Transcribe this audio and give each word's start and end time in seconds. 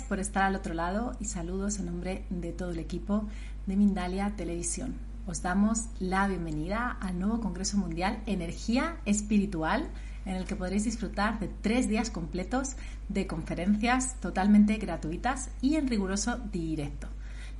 Por 0.00 0.20
estar 0.20 0.44
al 0.44 0.56
otro 0.56 0.72
lado 0.72 1.12
y 1.20 1.26
saludos 1.26 1.78
en 1.78 1.84
nombre 1.84 2.24
de 2.30 2.52
todo 2.52 2.70
el 2.70 2.78
equipo 2.78 3.28
de 3.66 3.76
Mindalia 3.76 4.32
Televisión. 4.36 4.94
Os 5.26 5.42
damos 5.42 5.84
la 6.00 6.26
bienvenida 6.28 6.96
al 6.98 7.18
nuevo 7.18 7.40
Congreso 7.40 7.76
Mundial 7.76 8.22
Energía 8.24 8.96
Espiritual, 9.04 9.86
en 10.24 10.36
el 10.36 10.46
que 10.46 10.56
podréis 10.56 10.84
disfrutar 10.84 11.38
de 11.40 11.48
tres 11.48 11.88
días 11.88 12.08
completos 12.08 12.76
de 13.10 13.26
conferencias 13.26 14.18
totalmente 14.18 14.78
gratuitas 14.78 15.50
y 15.60 15.76
en 15.76 15.88
riguroso 15.88 16.38
directo. 16.38 17.08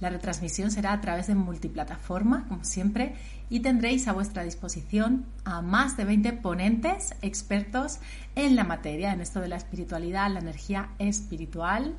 La 0.02 0.10
retransmisión 0.10 0.72
será 0.72 0.94
a 0.94 1.00
través 1.00 1.28
de 1.28 1.36
multiplataforma, 1.36 2.46
como 2.48 2.64
siempre, 2.64 3.14
y 3.48 3.60
tendréis 3.60 4.08
a 4.08 4.12
vuestra 4.12 4.42
disposición 4.42 5.26
a 5.44 5.62
más 5.62 5.96
de 5.96 6.04
20 6.04 6.32
ponentes 6.32 7.14
expertos 7.22 8.00
en 8.34 8.56
la 8.56 8.64
materia, 8.64 9.12
en 9.12 9.20
esto 9.20 9.40
de 9.40 9.46
la 9.46 9.54
espiritualidad, 9.54 10.28
la 10.32 10.40
energía 10.40 10.88
espiritual 10.98 11.94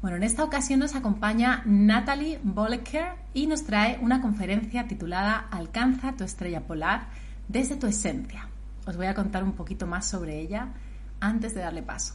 Bueno, 0.00 0.16
en 0.16 0.22
esta 0.22 0.44
ocasión 0.44 0.78
nos 0.80 0.94
acompaña 0.94 1.62
Natalie 1.64 2.38
Bollecker 2.42 3.12
y 3.34 3.46
nos 3.46 3.64
trae 3.64 3.98
una 4.00 4.20
conferencia 4.20 4.86
titulada 4.86 5.46
Alcanza 5.50 6.14
tu 6.16 6.24
estrella 6.24 6.66
polar 6.66 7.08
desde 7.48 7.76
tu 7.76 7.86
esencia. 7.86 8.48
Os 8.86 8.96
voy 8.96 9.06
a 9.06 9.14
contar 9.14 9.44
un 9.44 9.52
poquito 9.52 9.86
más 9.86 10.06
sobre 10.06 10.40
ella 10.40 10.68
antes 11.20 11.54
de 11.54 11.62
darle 11.62 11.82
paso. 11.82 12.14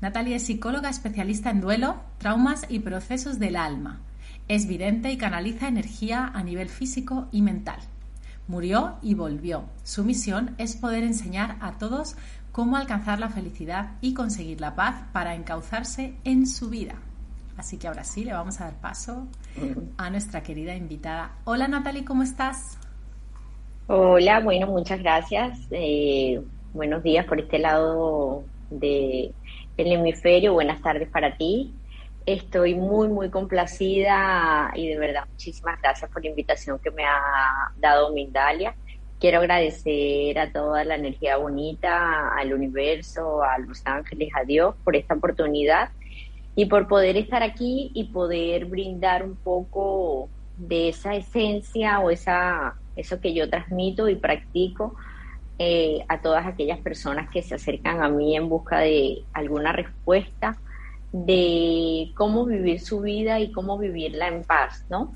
Natalie 0.00 0.36
es 0.36 0.46
psicóloga 0.46 0.90
especialista 0.90 1.50
en 1.50 1.60
duelo, 1.60 2.00
traumas 2.18 2.66
y 2.68 2.80
procesos 2.80 3.38
del 3.38 3.54
alma. 3.56 4.00
Es 4.48 4.66
vidente 4.66 5.12
y 5.12 5.18
canaliza 5.18 5.68
energía 5.68 6.32
a 6.34 6.42
nivel 6.42 6.70
físico 6.70 7.28
y 7.32 7.42
mental. 7.42 7.80
Murió 8.46 8.96
y 9.02 9.12
volvió. 9.12 9.64
Su 9.82 10.04
misión 10.04 10.54
es 10.56 10.74
poder 10.74 11.04
enseñar 11.04 11.58
a 11.60 11.76
todos 11.76 12.16
cómo 12.50 12.78
alcanzar 12.78 13.20
la 13.20 13.28
felicidad 13.28 13.98
y 14.00 14.14
conseguir 14.14 14.62
la 14.62 14.74
paz 14.74 15.04
para 15.12 15.34
encauzarse 15.34 16.14
en 16.24 16.46
su 16.46 16.70
vida. 16.70 16.94
Así 17.58 17.76
que 17.76 17.88
ahora 17.88 18.04
sí, 18.04 18.24
le 18.24 18.32
vamos 18.32 18.58
a 18.62 18.64
dar 18.64 18.80
paso 18.80 19.26
a 19.98 20.08
nuestra 20.08 20.42
querida 20.42 20.74
invitada. 20.74 21.32
Hola 21.44 21.68
Natalie, 21.68 22.06
¿cómo 22.06 22.22
estás? 22.22 22.78
Hola, 23.86 24.40
bueno, 24.40 24.66
muchas 24.66 25.00
gracias. 25.00 25.58
Eh, 25.70 26.40
buenos 26.72 27.02
días 27.02 27.26
por 27.26 27.38
este 27.38 27.58
lado 27.58 28.44
del 28.70 29.34
hemisferio. 29.76 30.54
Buenas 30.54 30.80
tardes 30.80 31.10
para 31.10 31.36
ti. 31.36 31.74
Estoy 32.28 32.74
muy, 32.74 33.08
muy 33.08 33.30
complacida 33.30 34.70
y 34.74 34.86
de 34.86 34.98
verdad 34.98 35.24
muchísimas 35.30 35.80
gracias 35.80 36.10
por 36.10 36.22
la 36.22 36.28
invitación 36.28 36.78
que 36.78 36.90
me 36.90 37.02
ha 37.02 37.72
dado 37.78 38.12
Mindalia. 38.12 38.76
Quiero 39.18 39.38
agradecer 39.38 40.38
a 40.38 40.52
toda 40.52 40.84
la 40.84 40.96
energía 40.96 41.38
bonita, 41.38 42.36
al 42.36 42.52
universo, 42.52 43.42
a 43.42 43.56
los 43.56 43.80
ángeles, 43.86 44.28
a 44.38 44.44
Dios 44.44 44.74
por 44.84 44.94
esta 44.94 45.14
oportunidad 45.14 45.88
y 46.54 46.66
por 46.66 46.86
poder 46.86 47.16
estar 47.16 47.42
aquí 47.42 47.92
y 47.94 48.12
poder 48.12 48.66
brindar 48.66 49.24
un 49.24 49.36
poco 49.36 50.28
de 50.58 50.90
esa 50.90 51.14
esencia 51.14 52.00
o 52.00 52.10
esa, 52.10 52.74
eso 52.94 53.22
que 53.22 53.32
yo 53.32 53.48
transmito 53.48 54.06
y 54.06 54.16
practico 54.16 54.96
eh, 55.58 56.04
a 56.08 56.20
todas 56.20 56.46
aquellas 56.46 56.78
personas 56.80 57.30
que 57.30 57.40
se 57.40 57.54
acercan 57.54 58.02
a 58.02 58.10
mí 58.10 58.36
en 58.36 58.50
busca 58.50 58.80
de 58.80 59.24
alguna 59.32 59.72
respuesta 59.72 60.58
de 61.12 62.12
cómo 62.14 62.44
vivir 62.44 62.80
su 62.80 63.00
vida 63.00 63.40
y 63.40 63.52
cómo 63.52 63.78
vivirla 63.78 64.28
en 64.28 64.44
paz, 64.44 64.84
¿no? 64.90 65.14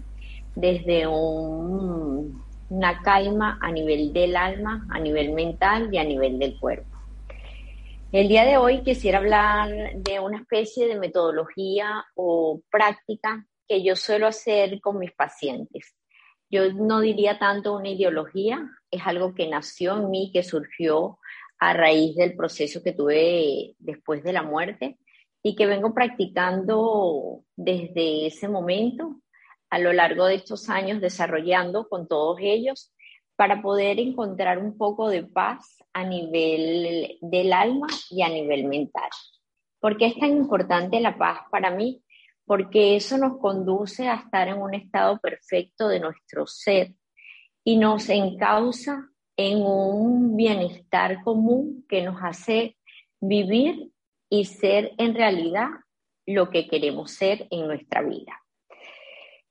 Desde 0.55 1.07
un 1.07 2.43
una 2.73 3.03
calma 3.03 3.59
a 3.61 3.71
nivel 3.71 4.15
del 4.15 4.35
alma, 4.35 4.87
a 4.89 4.99
nivel 4.99 5.33
mental 5.33 5.91
y 5.93 5.99
a 5.99 6.05
nivel 6.05 6.39
del 6.39 6.59
cuerpo. 6.59 6.89
El 8.11 8.29
día 8.29 8.45
de 8.47 8.57
hoy 8.57 8.83
quisiera 8.83 9.19
hablar 9.19 9.69
de 9.95 10.21
una 10.21 10.39
especie 10.39 10.89
de 10.89 10.99
metodología 10.99 12.03
o 12.15 12.63
práctica 12.71 13.47
que 13.69 13.85
yo 13.85 13.95
suelo 13.95 14.27
hacer 14.27 14.81
con 14.81 14.99
mis 14.99 15.13
pacientes. 15.13 15.95
Yo 16.51 16.73
no 16.73 17.01
diría 17.01 17.39
tanto 17.39 17.75
una 17.75 17.91
ideología, 17.91 18.71
es 18.91 19.03
algo 19.05 19.35
que 19.35 19.49
nació 19.49 19.99
en 19.99 20.11
mí, 20.11 20.31
que 20.33 20.43
surgió 20.43 21.19
a 21.59 21.75
raíz 21.75 22.17
del 22.17 22.35
proceso 22.37 22.83
que 22.83 22.93
tuve 22.93 23.75
después 23.79 24.23
de 24.23 24.33
la 24.33 24.43
muerte 24.43 24.99
y 25.43 25.57
que 25.57 25.67
vengo 25.67 25.93
practicando 25.93 27.45
desde 27.57 28.27
ese 28.27 28.49
momento 28.49 29.21
a 29.71 29.79
lo 29.79 29.93
largo 29.93 30.27
de 30.27 30.37
estos 30.37 30.69
años 30.69 31.01
desarrollando 31.01 31.89
con 31.89 32.07
todos 32.07 32.39
ellos 32.41 32.93
para 33.37 33.63
poder 33.63 33.99
encontrar 33.99 34.59
un 34.59 34.77
poco 34.77 35.09
de 35.09 35.25
paz 35.25 35.79
a 35.93 36.05
nivel 36.05 37.19
del 37.21 37.53
alma 37.53 37.89
y 38.11 38.23
a 38.23 38.29
nivel 38.29 38.65
mental. 38.67 39.09
¿Por 39.81 39.97
qué 39.97 40.07
es 40.07 40.17
tan 40.17 40.31
importante 40.31 41.01
la 41.01 41.17
paz 41.19 41.41
para 41.51 41.71
mí? 41.71 42.05
Porque 42.45 42.97
eso 42.97 43.19
nos 43.19 43.39
conduce 43.39 44.09
a 44.09 44.15
estar 44.15 44.49
en 44.49 44.61
un 44.61 44.75
estado 44.75 45.19
perfecto 45.19 45.89
de 45.89 46.01
nuestro 46.01 46.47
ser 46.47 46.95
y 47.65 47.77
nos 47.77 48.09
encausa 48.11 49.09
en 49.37 49.63
un 49.63 50.37
bienestar 50.37 51.23
común 51.25 51.85
que 51.89 52.03
nos 52.03 52.23
hace 52.23 52.77
vivir 53.21 53.92
y 54.33 54.47
ser 54.47 54.95
en 54.97 55.15
realidad 55.15 55.69
lo 56.25 56.49
que 56.49 56.67
queremos 56.67 57.11
ser 57.13 57.47
en 57.51 57.67
nuestra 57.67 58.01
vida. 58.01 58.41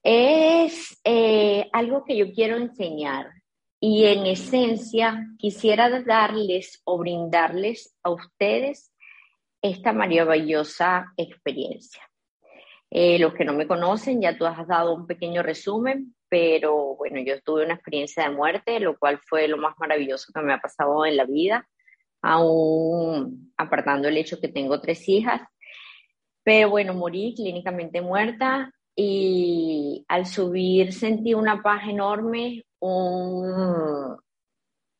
Es 0.02 1.00
eh, 1.03 1.69
algo 1.72 2.03
que 2.03 2.18
yo 2.18 2.34
quiero 2.34 2.58
enseñar 2.58 3.28
y 3.80 4.06
en 4.06 4.25
esencia 4.25 5.28
quisiera 5.38 6.02
darles 6.02 6.81
o 6.84 6.97
brindarles 6.97 7.96
a 8.02 8.09
ustedes 8.09 8.92
esta 9.62 9.94
maravillosa 9.94 11.13
experiencia. 11.16 12.02
Eh, 12.90 13.19
los 13.19 13.36
que 13.36 13.46
no 13.46 13.53
me 13.53 13.68
conocen, 13.68 14.19
ya 14.19 14.36
tú 14.36 14.48
has 14.48 14.68
dado 14.68 14.96
un 14.96 15.06
pequeño 15.06 15.44
resumen, 15.44 16.16
pero 16.28 16.96
bueno, 16.96 17.19
yo 17.19 17.40
tuve 17.44 17.66
una 17.66 17.75
experiencia 17.75 18.24
de 18.24 18.36
muerte, 18.36 18.80
lo 18.80 18.98
cual 18.98 19.19
fue 19.30 19.48
lo 19.48 19.58
más 19.58 19.75
maravilloso 19.78 20.34
que 20.34 20.42
me 20.42 20.53
ha 20.53 20.59
pasado 20.59 21.06
en 21.06 21.18
la 21.18 21.25
vida, 21.25 21.68
aún 22.22 23.54
apartando 23.58 24.08
el 24.08 24.18
hecho 24.18 24.40
que 24.40 24.48
tengo 24.48 24.80
tres 24.82 25.08
hijas. 25.09 25.42
Pero 26.44 26.70
bueno, 26.70 26.94
morí 26.94 27.34
clínicamente 27.36 28.02
muerta 28.02 28.72
y 28.96 30.06
al 30.08 30.26
subir 30.26 30.94
sentí 30.94 31.34
una 31.34 31.62
paz 31.62 31.84
enorme, 31.88 32.66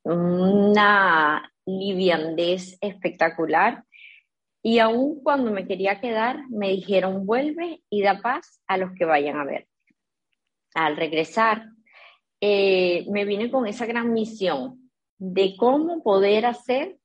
una 0.04 1.52
liviandez 1.66 2.78
espectacular. 2.82 3.84
Y 4.64 4.78
aún 4.80 5.24
cuando 5.24 5.52
me 5.52 5.68
quería 5.68 6.00
quedar, 6.00 6.48
me 6.50 6.70
dijeron, 6.70 7.26
vuelve 7.26 7.82
y 7.90 8.04
da 8.04 8.22
paz 8.22 8.62
a 8.68 8.78
los 8.78 8.92
que 8.94 9.06
vayan 9.06 9.38
a 9.38 9.44
ver. 9.44 9.68
Al 10.76 10.96
regresar, 10.96 11.66
eh, 12.40 13.06
me 13.10 13.26
vine 13.26 13.50
con 13.50 13.66
esa 13.66 13.88
gran 13.88 14.14
misión 14.14 14.92
de 15.18 15.56
cómo 15.58 16.04
poder 16.04 16.46
hacer 16.46 16.98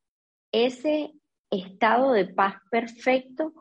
ese 0.65 1.13
estado 1.51 2.13
de 2.13 2.27
paz 2.27 2.57
perfecto 2.71 3.53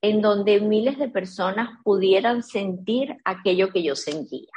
en 0.00 0.20
donde 0.20 0.60
miles 0.60 0.98
de 0.98 1.08
personas 1.08 1.70
pudieran 1.84 2.42
sentir 2.42 3.16
aquello 3.24 3.70
que 3.70 3.82
yo 3.82 3.96
sentía. 3.96 4.50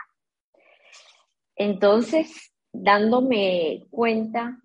Entonces, 1.55 2.53
dándome 2.73 3.85
cuenta 3.89 4.59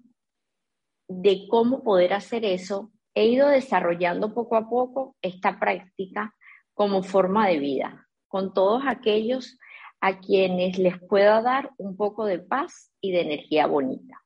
de 1.09 1.47
cómo 1.49 1.83
poder 1.83 2.13
hacer 2.13 2.45
eso, 2.45 2.91
he 3.15 3.27
ido 3.27 3.49
desarrollando 3.49 4.35
poco 4.35 4.57
a 4.57 4.69
poco 4.69 5.17
esta 5.23 5.59
práctica 5.59 6.35
como 6.75 7.03
forma 7.03 7.49
de 7.49 7.59
vida, 7.59 8.09
con 8.29 8.55
todos 8.55 8.83
aquellos 8.87 9.59
a 10.01 10.19
quienes 10.19 10.79
les 10.79 10.99
pueda 10.99 11.43
dar 11.43 11.73
un 11.77 11.97
poco 11.97 12.25
de 12.25 12.39
paz 12.39 12.93
y 13.01 13.13
de 13.13 13.21
energía 13.21 13.67
bonita. 13.67 14.23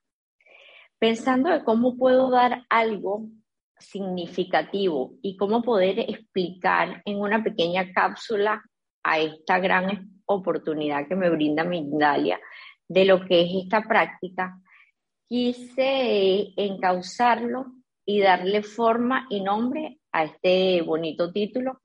Pensando 0.99 1.51
de 1.51 1.65
cómo 1.65 1.97
puedo 1.97 2.31
dar 2.31 2.65
algo 2.69 3.29
significativo 3.79 5.15
y 5.23 5.37
cómo 5.37 5.63
poder 5.63 5.99
explicar 5.99 7.03
en 7.05 7.21
una 7.21 7.43
pequeña 7.43 7.93
cápsula 7.93 8.63
a 9.03 9.19
esta 9.19 9.59
gran 9.59 10.11
oportunidad 10.27 11.07
que 11.07 11.17
me 11.17 11.31
brinda 11.31 11.65
Mindalia 11.65 12.41
de 12.89 13.05
lo 13.05 13.25
que 13.25 13.43
es 13.43 13.65
esta 13.65 13.83
práctica, 13.83 14.61
quise 15.27 16.53
encauzarlo 16.57 17.67
y 18.07 18.21
darle 18.21 18.63
forma 18.63 19.27
y 19.31 19.41
nombre 19.41 20.01
a 20.13 20.25
este 20.25 20.83
bonito 20.83 21.33
título 21.33 21.81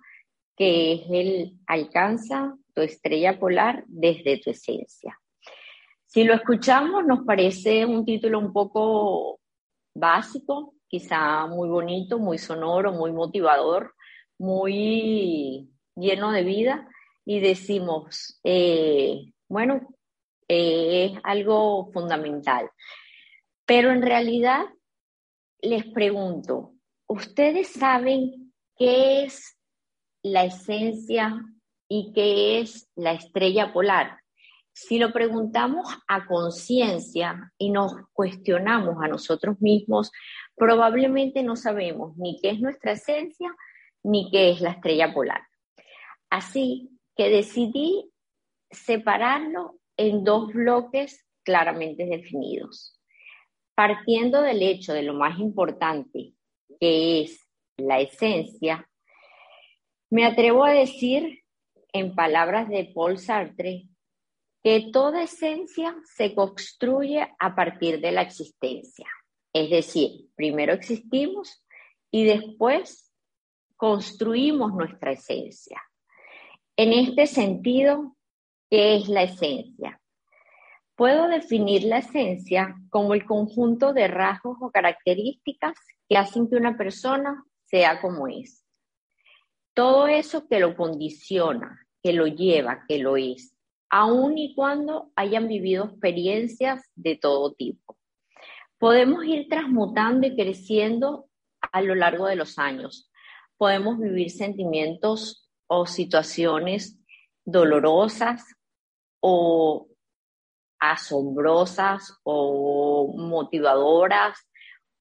que 0.55 0.93
es 0.93 1.01
el 1.09 1.53
Alcanza 1.67 2.53
tu 2.73 2.81
estrella 2.81 3.39
polar 3.39 3.85
desde 3.87 4.39
tu 4.39 4.49
esencia. 4.49 5.17
Si 6.09 6.23
lo 6.23 6.33
escuchamos 6.33 7.05
nos 7.05 7.23
parece 7.23 7.85
un 7.85 8.03
título 8.03 8.39
un 8.39 8.51
poco 8.51 9.39
básico, 9.93 10.73
quizá 10.87 11.45
muy 11.45 11.69
bonito, 11.69 12.17
muy 12.17 12.39
sonoro, 12.39 12.91
muy 12.93 13.11
motivador, 13.11 13.93
muy 14.39 15.69
lleno 15.95 16.31
de 16.31 16.43
vida. 16.43 16.87
y 17.25 17.41
decimos, 17.41 18.39
eh, 18.43 19.33
bueno, 19.47 19.87
eh, 20.47 21.11
es 21.13 21.19
algo 21.23 21.91
fundamental. 21.93 22.71
Pero 23.67 23.91
en 23.91 24.01
realidad 24.01 24.65
les 25.61 25.85
pregunto, 25.85 26.73
¿ustedes 27.07 27.67
saben 27.67 28.51
qué 28.75 29.25
es 29.25 29.59
la 30.23 30.45
esencia 30.45 31.39
y 31.87 32.11
qué 32.13 32.61
es 32.61 32.89
la 32.95 33.11
estrella 33.11 33.71
polar? 33.73 34.18
Si 34.81 34.97
lo 34.97 35.11
preguntamos 35.11 35.89
a 36.07 36.25
conciencia 36.25 37.51
y 37.57 37.69
nos 37.69 37.95
cuestionamos 38.13 38.95
a 39.03 39.09
nosotros 39.09 39.59
mismos, 39.59 40.09
probablemente 40.55 41.43
no 41.43 41.57
sabemos 41.57 42.15
ni 42.15 42.39
qué 42.39 42.51
es 42.51 42.61
nuestra 42.61 42.93
esencia 42.93 43.53
ni 44.03 44.31
qué 44.31 44.51
es 44.51 44.61
la 44.61 44.71
estrella 44.71 45.13
polar. 45.13 45.41
Así 46.29 46.91
que 47.17 47.29
decidí 47.29 48.09
separarlo 48.71 49.81
en 49.97 50.23
dos 50.23 50.53
bloques 50.53 51.27
claramente 51.43 52.05
definidos. 52.05 52.97
Partiendo 53.75 54.41
del 54.41 54.61
hecho 54.61 54.93
de 54.93 55.03
lo 55.03 55.13
más 55.13 55.39
importante, 55.39 56.35
que 56.79 57.23
es 57.23 57.45
la 57.75 57.99
esencia, 57.99 58.89
me 60.09 60.23
atrevo 60.23 60.63
a 60.63 60.71
decir, 60.71 61.43
en 61.91 62.15
palabras 62.15 62.69
de 62.69 62.89
Paul 62.95 63.17
Sartre, 63.17 63.88
que 64.63 64.89
toda 64.91 65.23
esencia 65.23 65.95
se 66.03 66.35
construye 66.35 67.27
a 67.39 67.55
partir 67.55 68.01
de 68.01 68.11
la 68.11 68.21
existencia. 68.21 69.07
Es 69.53 69.69
decir, 69.69 70.29
primero 70.35 70.73
existimos 70.73 71.63
y 72.11 72.25
después 72.25 73.11
construimos 73.77 74.73
nuestra 74.73 75.13
esencia. 75.13 75.81
En 76.75 76.93
este 76.93 77.27
sentido, 77.27 78.15
¿qué 78.69 78.95
es 78.95 79.07
la 79.07 79.23
esencia? 79.23 80.01
Puedo 80.95 81.29
definir 81.29 81.83
la 81.83 81.99
esencia 81.99 82.75
como 82.89 83.13
el 83.13 83.25
conjunto 83.25 83.93
de 83.93 84.07
rasgos 84.09 84.57
o 84.59 84.69
características 84.69 85.77
que 86.09 86.17
hacen 86.17 86.49
que 86.49 86.57
una 86.57 86.77
persona 86.77 87.43
sea 87.63 88.01
como 88.01 88.27
es. 88.27 88.65
Todo 89.73 90.07
eso 90.07 90.47
que 90.49 90.59
lo 90.59 90.75
condiciona, 90.75 91.87
que 92.03 92.11
lo 92.11 92.27
lleva, 92.27 92.83
que 92.87 92.99
lo 92.99 93.15
es, 93.15 93.55
aun 93.89 94.37
y 94.37 94.53
cuando 94.55 95.11
hayan 95.15 95.47
vivido 95.47 95.85
experiencias 95.85 96.83
de 96.95 97.15
todo 97.15 97.53
tipo. 97.53 97.97
Podemos 98.77 99.25
ir 99.25 99.47
transmutando 99.49 100.27
y 100.27 100.35
creciendo 100.35 101.27
a 101.61 101.81
lo 101.81 101.95
largo 101.95 102.27
de 102.27 102.35
los 102.35 102.57
años. 102.57 103.11
Podemos 103.57 103.99
vivir 103.99 104.31
sentimientos 104.31 105.49
o 105.67 105.85
situaciones 105.85 106.97
dolorosas 107.43 108.45
o 109.19 109.87
asombrosas 110.79 112.17
o 112.23 113.13
motivadoras 113.17 114.37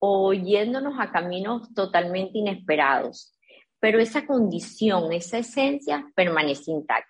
o 0.01 0.33
yéndonos 0.33 0.95
a 0.99 1.13
caminos 1.13 1.73
totalmente 1.75 2.39
inesperados. 2.39 3.35
Pero 3.81 4.01
esa 4.01 4.27
condición, 4.27 5.13
esa 5.13 5.39
esencia 5.39 6.11
permanece 6.17 6.73
intacta. 6.73 7.08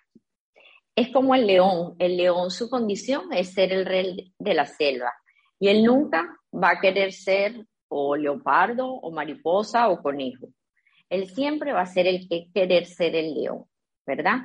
Es 0.95 1.11
como 1.11 1.35
el 1.35 1.47
león. 1.47 1.95
El 1.99 2.17
león, 2.17 2.51
su 2.51 2.69
condición 2.69 3.31
es 3.33 3.53
ser 3.53 3.71
el 3.71 3.85
rey 3.85 4.33
de 4.37 4.53
la 4.53 4.65
selva. 4.65 5.13
Y 5.59 5.69
él 5.69 5.83
nunca 5.83 6.37
va 6.53 6.71
a 6.71 6.79
querer 6.79 7.13
ser 7.13 7.65
o 7.89 8.15
leopardo 8.15 8.87
o 8.87 9.11
mariposa 9.11 9.89
o 9.89 10.01
conejo. 10.01 10.47
Él 11.09 11.27
siempre 11.29 11.73
va 11.73 11.81
a 11.81 11.85
ser 11.85 12.07
el 12.07 12.27
que 12.29 12.49
querer 12.53 12.85
ser 12.85 13.15
el 13.15 13.33
león, 13.33 13.65
¿verdad? 14.05 14.41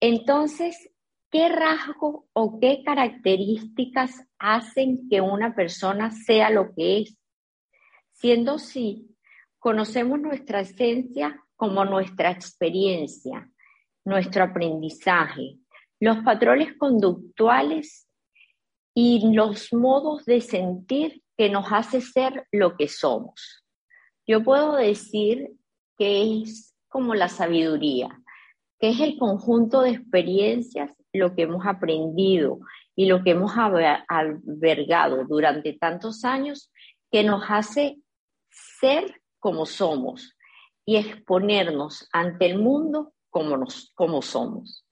Entonces, 0.00 0.90
¿qué 1.30 1.48
rasgo 1.48 2.26
o 2.32 2.58
qué 2.58 2.82
características 2.84 4.26
hacen 4.38 5.08
que 5.08 5.20
una 5.20 5.54
persona 5.54 6.10
sea 6.10 6.50
lo 6.50 6.74
que 6.74 7.00
es? 7.00 7.18
Siendo 8.12 8.52
así, 8.52 9.14
conocemos 9.58 10.18
nuestra 10.18 10.60
esencia 10.60 11.42
como 11.56 11.84
nuestra 11.84 12.30
experiencia, 12.30 13.50
nuestro 14.06 14.44
aprendizaje, 14.44 15.58
los 16.00 16.18
patrones 16.18 16.74
conductuales 16.78 18.08
y 18.94 19.34
los 19.34 19.72
modos 19.72 20.24
de 20.24 20.40
sentir 20.40 21.22
que 21.36 21.50
nos 21.50 21.66
hace 21.70 22.00
ser 22.00 22.46
lo 22.52 22.76
que 22.76 22.88
somos. 22.88 23.64
Yo 24.26 24.42
puedo 24.42 24.76
decir 24.76 25.50
que 25.98 26.40
es 26.42 26.74
como 26.88 27.14
la 27.14 27.28
sabiduría, 27.28 28.22
que 28.78 28.90
es 28.90 29.00
el 29.00 29.18
conjunto 29.18 29.82
de 29.82 29.90
experiencias, 29.90 30.92
lo 31.12 31.34
que 31.34 31.42
hemos 31.42 31.66
aprendido 31.66 32.60
y 32.94 33.06
lo 33.06 33.22
que 33.24 33.32
hemos 33.32 33.52
albergado 33.56 35.24
durante 35.24 35.72
tantos 35.72 36.24
años, 36.24 36.70
que 37.10 37.24
nos 37.24 37.42
hace 37.48 37.98
ser 38.50 39.20
como 39.40 39.66
somos 39.66 40.36
y 40.84 40.96
exponernos 40.96 42.08
ante 42.12 42.46
el 42.46 42.58
mundo 42.58 43.12
como, 43.36 43.58
nos, 43.58 43.92
como 43.94 44.22
somos. 44.22 44.86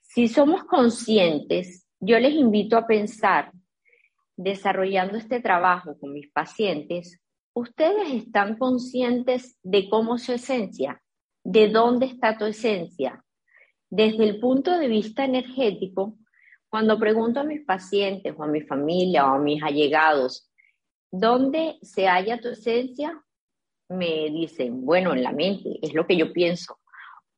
Si 0.00 0.26
somos 0.26 0.64
conscientes, 0.64 1.86
yo 2.00 2.18
les 2.18 2.34
invito 2.34 2.76
a 2.76 2.88
pensar, 2.88 3.52
desarrollando 4.36 5.16
este 5.16 5.40
trabajo 5.40 5.96
con 6.00 6.12
mis 6.12 6.28
pacientes, 6.28 7.20
ustedes 7.54 8.10
están 8.12 8.58
conscientes 8.58 9.60
de 9.62 9.88
cómo 9.88 10.16
es 10.16 10.24
su 10.24 10.32
esencia, 10.32 11.00
de 11.44 11.68
dónde 11.68 12.06
está 12.06 12.36
tu 12.36 12.46
esencia. 12.46 13.24
Desde 13.88 14.24
el 14.24 14.40
punto 14.40 14.76
de 14.76 14.88
vista 14.88 15.24
energético, 15.24 16.18
cuando 16.68 16.98
pregunto 16.98 17.38
a 17.38 17.44
mis 17.44 17.64
pacientes 17.64 18.34
o 18.36 18.42
a 18.42 18.48
mi 18.48 18.62
familia 18.62 19.24
o 19.24 19.36
a 19.36 19.38
mis 19.38 19.62
allegados, 19.62 20.50
¿dónde 21.12 21.78
se 21.82 22.08
halla 22.08 22.40
tu 22.40 22.48
esencia? 22.48 23.22
Me 23.88 24.30
dicen, 24.30 24.84
bueno, 24.84 25.12
en 25.12 25.22
la 25.22 25.30
mente, 25.30 25.78
es 25.80 25.94
lo 25.94 26.08
que 26.08 26.16
yo 26.16 26.32
pienso, 26.32 26.80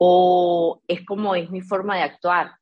o 0.02 0.80
es 0.88 1.04
como 1.04 1.34
es 1.34 1.50
mi 1.50 1.60
forma 1.60 1.96
de 1.96 2.02
actuar, 2.04 2.52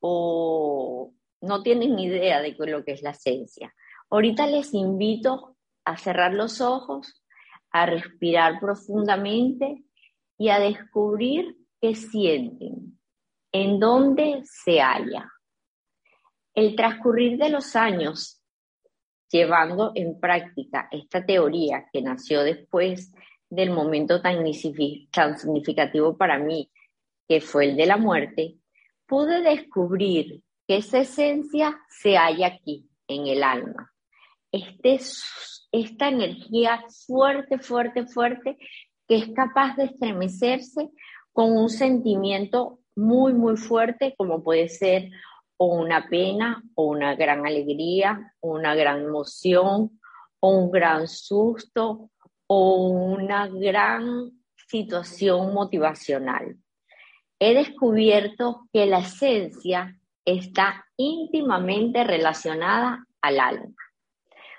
o 0.00 1.10
no 1.40 1.62
tienen 1.62 1.96
ni 1.96 2.04
idea 2.04 2.42
de 2.42 2.54
lo 2.66 2.84
que 2.84 2.92
es 2.92 3.02
la 3.02 3.12
esencia. 3.12 3.74
Ahorita 4.10 4.46
les 4.46 4.74
invito 4.74 5.56
a 5.86 5.96
cerrar 5.96 6.34
los 6.34 6.60
ojos, 6.60 7.24
a 7.70 7.86
respirar 7.86 8.60
profundamente 8.60 9.84
y 10.36 10.50
a 10.50 10.58
descubrir 10.58 11.56
qué 11.80 11.94
sienten, 11.94 13.00
en 13.52 13.80
dónde 13.80 14.42
se 14.44 14.82
halla. 14.82 15.32
El 16.54 16.76
transcurrir 16.76 17.38
de 17.38 17.48
los 17.48 17.74
años 17.74 18.42
llevando 19.30 19.92
en 19.94 20.20
práctica 20.20 20.88
esta 20.90 21.24
teoría 21.24 21.86
que 21.90 22.02
nació 22.02 22.42
después 22.42 23.14
del 23.48 23.70
momento 23.70 24.20
tan, 24.20 24.44
tan 25.10 25.38
significativo 25.38 26.18
para 26.18 26.38
mí, 26.38 26.70
que 27.28 27.40
fue 27.40 27.66
el 27.66 27.76
de 27.76 27.86
la 27.86 27.96
muerte, 27.96 28.56
pude 29.06 29.42
descubrir 29.42 30.42
que 30.66 30.76
esa 30.76 30.98
esencia 30.98 31.80
se 31.88 32.16
halla 32.16 32.46
aquí, 32.46 32.88
en 33.08 33.26
el 33.26 33.42
alma. 33.42 33.92
Este, 34.50 35.00
esta 35.72 36.08
energía 36.08 36.84
fuerte, 37.06 37.58
fuerte, 37.58 38.06
fuerte, 38.06 38.58
que 39.08 39.16
es 39.16 39.28
capaz 39.34 39.76
de 39.76 39.84
estremecerse 39.84 40.90
con 41.32 41.56
un 41.56 41.68
sentimiento 41.68 42.80
muy, 42.94 43.32
muy 43.32 43.56
fuerte, 43.56 44.14
como 44.16 44.42
puede 44.42 44.68
ser 44.68 45.10
o 45.56 45.66
una 45.66 46.08
pena, 46.08 46.62
o 46.74 46.86
una 46.86 47.14
gran 47.14 47.46
alegría, 47.46 48.34
una 48.40 48.74
gran 48.74 49.04
emoción, 49.04 50.00
o 50.40 50.50
un 50.50 50.70
gran 50.70 51.06
susto, 51.06 52.10
o 52.46 52.86
una 52.88 53.46
gran 53.46 54.32
situación 54.68 55.54
motivacional. 55.54 56.56
He 57.44 57.54
descubierto 57.54 58.68
que 58.72 58.86
la 58.86 59.00
esencia 59.00 59.98
está 60.24 60.86
íntimamente 60.96 62.04
relacionada 62.04 63.04
al 63.20 63.40
alma. 63.40 63.74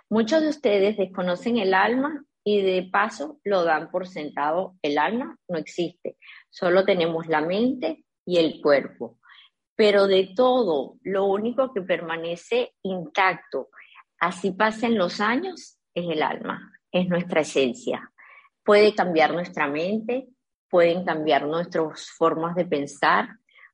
Muchos 0.09 0.41
de 0.41 0.49
ustedes 0.49 0.97
desconocen 0.97 1.59
el 1.59 1.73
alma 1.73 2.25
y 2.43 2.61
de 2.61 2.89
paso 2.91 3.39
lo 3.45 3.63
dan 3.63 3.89
por 3.89 4.05
sentado. 4.05 4.75
El 4.81 4.97
alma 4.97 5.37
no 5.47 5.57
existe, 5.57 6.17
solo 6.49 6.83
tenemos 6.83 7.27
la 7.27 7.39
mente 7.39 8.03
y 8.25 8.39
el 8.39 8.59
cuerpo. 8.61 9.17
Pero 9.77 10.05
de 10.07 10.33
todo, 10.35 10.97
lo 11.03 11.23
único 11.23 11.71
que 11.71 11.83
permanece 11.83 12.73
intacto, 12.81 13.69
así 14.19 14.51
pasen 14.51 14.97
los 14.97 15.21
años, 15.21 15.77
es 15.93 16.09
el 16.09 16.21
alma, 16.21 16.73
es 16.91 17.07
nuestra 17.07 17.39
esencia. 17.39 18.11
Puede 18.61 18.93
cambiar 18.93 19.33
nuestra 19.33 19.69
mente, 19.69 20.27
pueden 20.73 21.05
cambiar 21.05 21.45
nuestras 21.45 22.09
formas 22.17 22.55
de 22.55 22.65
pensar, 22.65 23.29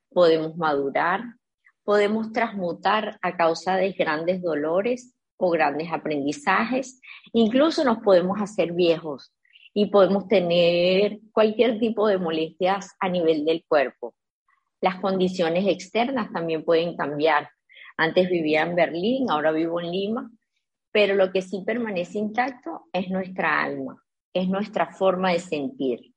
podemos 0.10 0.58
madurar, 0.58 1.22
podemos 1.86 2.34
transmutar 2.34 3.18
a 3.22 3.38
causa 3.38 3.78
de 3.78 3.94
grandes 3.94 4.42
dolores 4.42 5.16
o 5.38 5.50
grandes 5.50 5.94
aprendizajes, 5.94 7.00
incluso 7.32 7.86
nos 7.86 8.00
podemos 8.00 8.42
hacer 8.42 8.74
viejos 8.74 9.32
y 9.74 9.86
podemos 9.86 10.28
tener 10.28 11.20
cualquier 11.32 11.80
tipo 11.80 12.06
de 12.06 12.18
molestias 12.18 12.94
a 13.00 13.08
nivel 13.08 13.46
del 13.46 13.64
cuerpo. 13.66 14.14
Las 14.82 15.00
condiciones 15.00 15.68
externas 15.70 16.34
también 16.34 16.66
pueden 16.66 16.98
cambiar. 16.98 17.50
Antes 17.96 18.30
vivía 18.30 18.64
en 18.64 18.76
Berlín, 18.76 19.32
ahora 19.32 19.54
vivo 19.54 19.80
en 19.80 19.90
Lima, 19.90 20.30
pero 20.92 21.16
lo 21.16 21.32
que 21.32 21.42
sí 21.42 21.64
permanece 21.66 22.18
intacto 22.18 22.88
es 22.92 23.10
nuestra 23.10 23.64
alma, 23.64 24.04
es 24.34 24.50
nuestra 24.50 24.88
forma 24.88 25.32
de 25.32 25.40
sentir. 25.40 26.14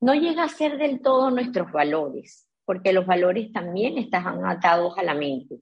No 0.00 0.14
llega 0.14 0.44
a 0.44 0.48
ser 0.48 0.78
del 0.78 1.02
todo 1.02 1.30
nuestros 1.30 1.70
valores, 1.72 2.48
porque 2.64 2.92
los 2.92 3.06
valores 3.06 3.52
también 3.52 3.98
están 3.98 4.44
atados 4.46 4.96
a 4.96 5.02
la 5.02 5.14
mente, 5.14 5.60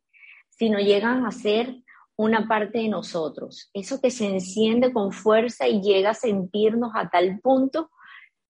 sino 0.48 0.78
llegan 0.78 1.26
a 1.26 1.32
ser 1.32 1.74
una 2.16 2.48
parte 2.48 2.78
de 2.78 2.88
nosotros, 2.88 3.70
eso 3.72 4.00
que 4.00 4.10
se 4.10 4.26
enciende 4.26 4.92
con 4.92 5.12
fuerza 5.12 5.68
y 5.68 5.80
llega 5.80 6.10
a 6.10 6.14
sentirnos 6.14 6.90
a 6.94 7.08
tal 7.08 7.38
punto 7.40 7.90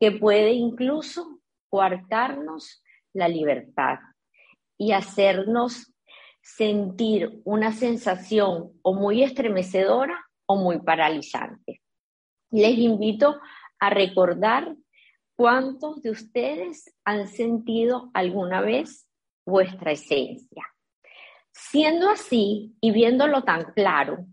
que 0.00 0.11
puede 0.11 0.52
incluso 0.52 1.40
coartarnos 1.68 2.83
la 3.12 3.28
libertad 3.28 3.99
y 4.78 4.92
hacernos 4.92 5.92
sentir 6.40 7.42
una 7.45 7.73
sensación 7.73 8.73
o 8.83 8.95
muy 8.95 9.23
estremecedora 9.23 10.18
o 10.47 10.57
muy 10.57 10.80
paralizante. 10.80 11.83
Les 12.50 12.78
invito 12.78 13.38
a 13.78 13.90
recordar 13.90 14.75
cuántos 15.38 16.02
de 16.02 16.11
ustedes 16.11 16.92
han 17.04 17.28
sentido 17.28 18.11
alguna 18.12 18.61
vez 18.61 19.09
vuestra 19.47 19.92
esencia. 19.92 20.66
Siendo 21.52 22.11
así 22.11 22.76
y 22.80 22.90
viéndolo 22.90 23.45
tan 23.45 23.73
claro, 23.73 24.26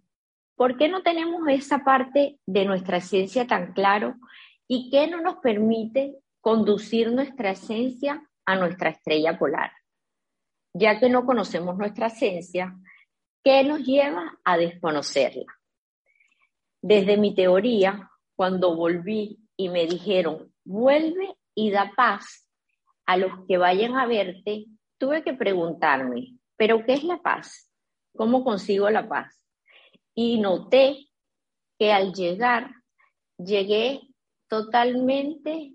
¿por 0.55 0.77
qué 0.77 0.89
no 0.89 1.03
tenemos 1.03 1.47
esa 1.47 1.83
parte 1.83 2.39
de 2.47 2.65
nuestra 2.65 2.97
esencia 2.97 3.45
tan 3.45 3.73
claro 3.73 4.15
y 4.67 4.89
qué 4.89 5.05
no 5.05 5.21
nos 5.21 5.35
permite 5.35 6.15
conducir 6.41 7.11
nuestra 7.11 7.51
esencia 7.51 8.27
a 8.43 8.55
nuestra 8.55 8.89
estrella 8.89 9.37
polar? 9.37 9.71
Ya 10.73 10.99
que 10.99 11.07
no 11.07 11.23
conocemos 11.23 11.77
nuestra 11.77 12.07
esencia, 12.07 12.75
¿qué 13.43 13.63
nos 13.63 13.85
lleva 13.85 14.39
a 14.43 14.57
desconocerla? 14.57 15.53
Desde 16.81 17.15
mi 17.15 17.35
teoría, 17.35 18.09
cuando 18.35 18.75
volví 18.75 19.39
y 19.55 19.69
me 19.69 19.85
dijeron, 19.85 20.54
vuelve 20.65 21.35
y 21.55 21.71
da 21.71 21.93
paz 21.95 22.49
a 23.05 23.15
los 23.17 23.31
que 23.47 23.57
vayan 23.57 23.95
a 23.95 24.05
verte, 24.05 24.65
tuve 24.97 25.23
que 25.23 25.33
preguntarme, 25.33 26.35
¿Pero 26.57 26.85
qué 26.85 26.93
es 26.93 27.03
la 27.03 27.21
paz? 27.21 27.69
¿Cómo 28.15 28.43
consigo 28.43 28.89
la 28.89 29.07
paz? 29.07 29.41
Y 30.13 30.39
noté 30.39 31.09
que 31.77 31.91
al 31.91 32.13
llegar, 32.13 32.71
llegué 33.37 34.01
totalmente 34.47 35.73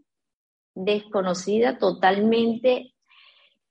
desconocida, 0.75 1.79
totalmente 1.79 2.95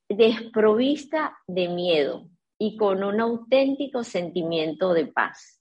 desprovista 0.07 1.37
de 1.47 1.67
miedo 1.69 2.29
y 2.59 2.77
con 2.77 3.03
un 3.03 3.19
auténtico 3.19 4.03
sentimiento 4.03 4.93
de 4.93 5.07
paz. 5.07 5.59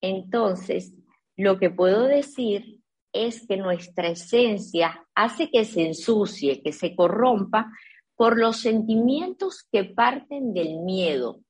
Entonces, 0.00 0.94
lo 1.36 1.58
que 1.58 1.68
puedo 1.68 2.04
decir 2.04 2.81
es 3.12 3.46
que 3.46 3.56
nuestra 3.56 4.08
esencia 4.08 5.06
hace 5.14 5.50
que 5.50 5.64
se 5.64 5.86
ensucie, 5.86 6.62
que 6.62 6.72
se 6.72 6.94
corrompa, 6.94 7.70
por 8.16 8.38
los 8.38 8.58
sentimientos 8.58 9.66
que 9.72 9.84
parten 9.84 10.54
del 10.54 10.78
miedo. 10.80 11.40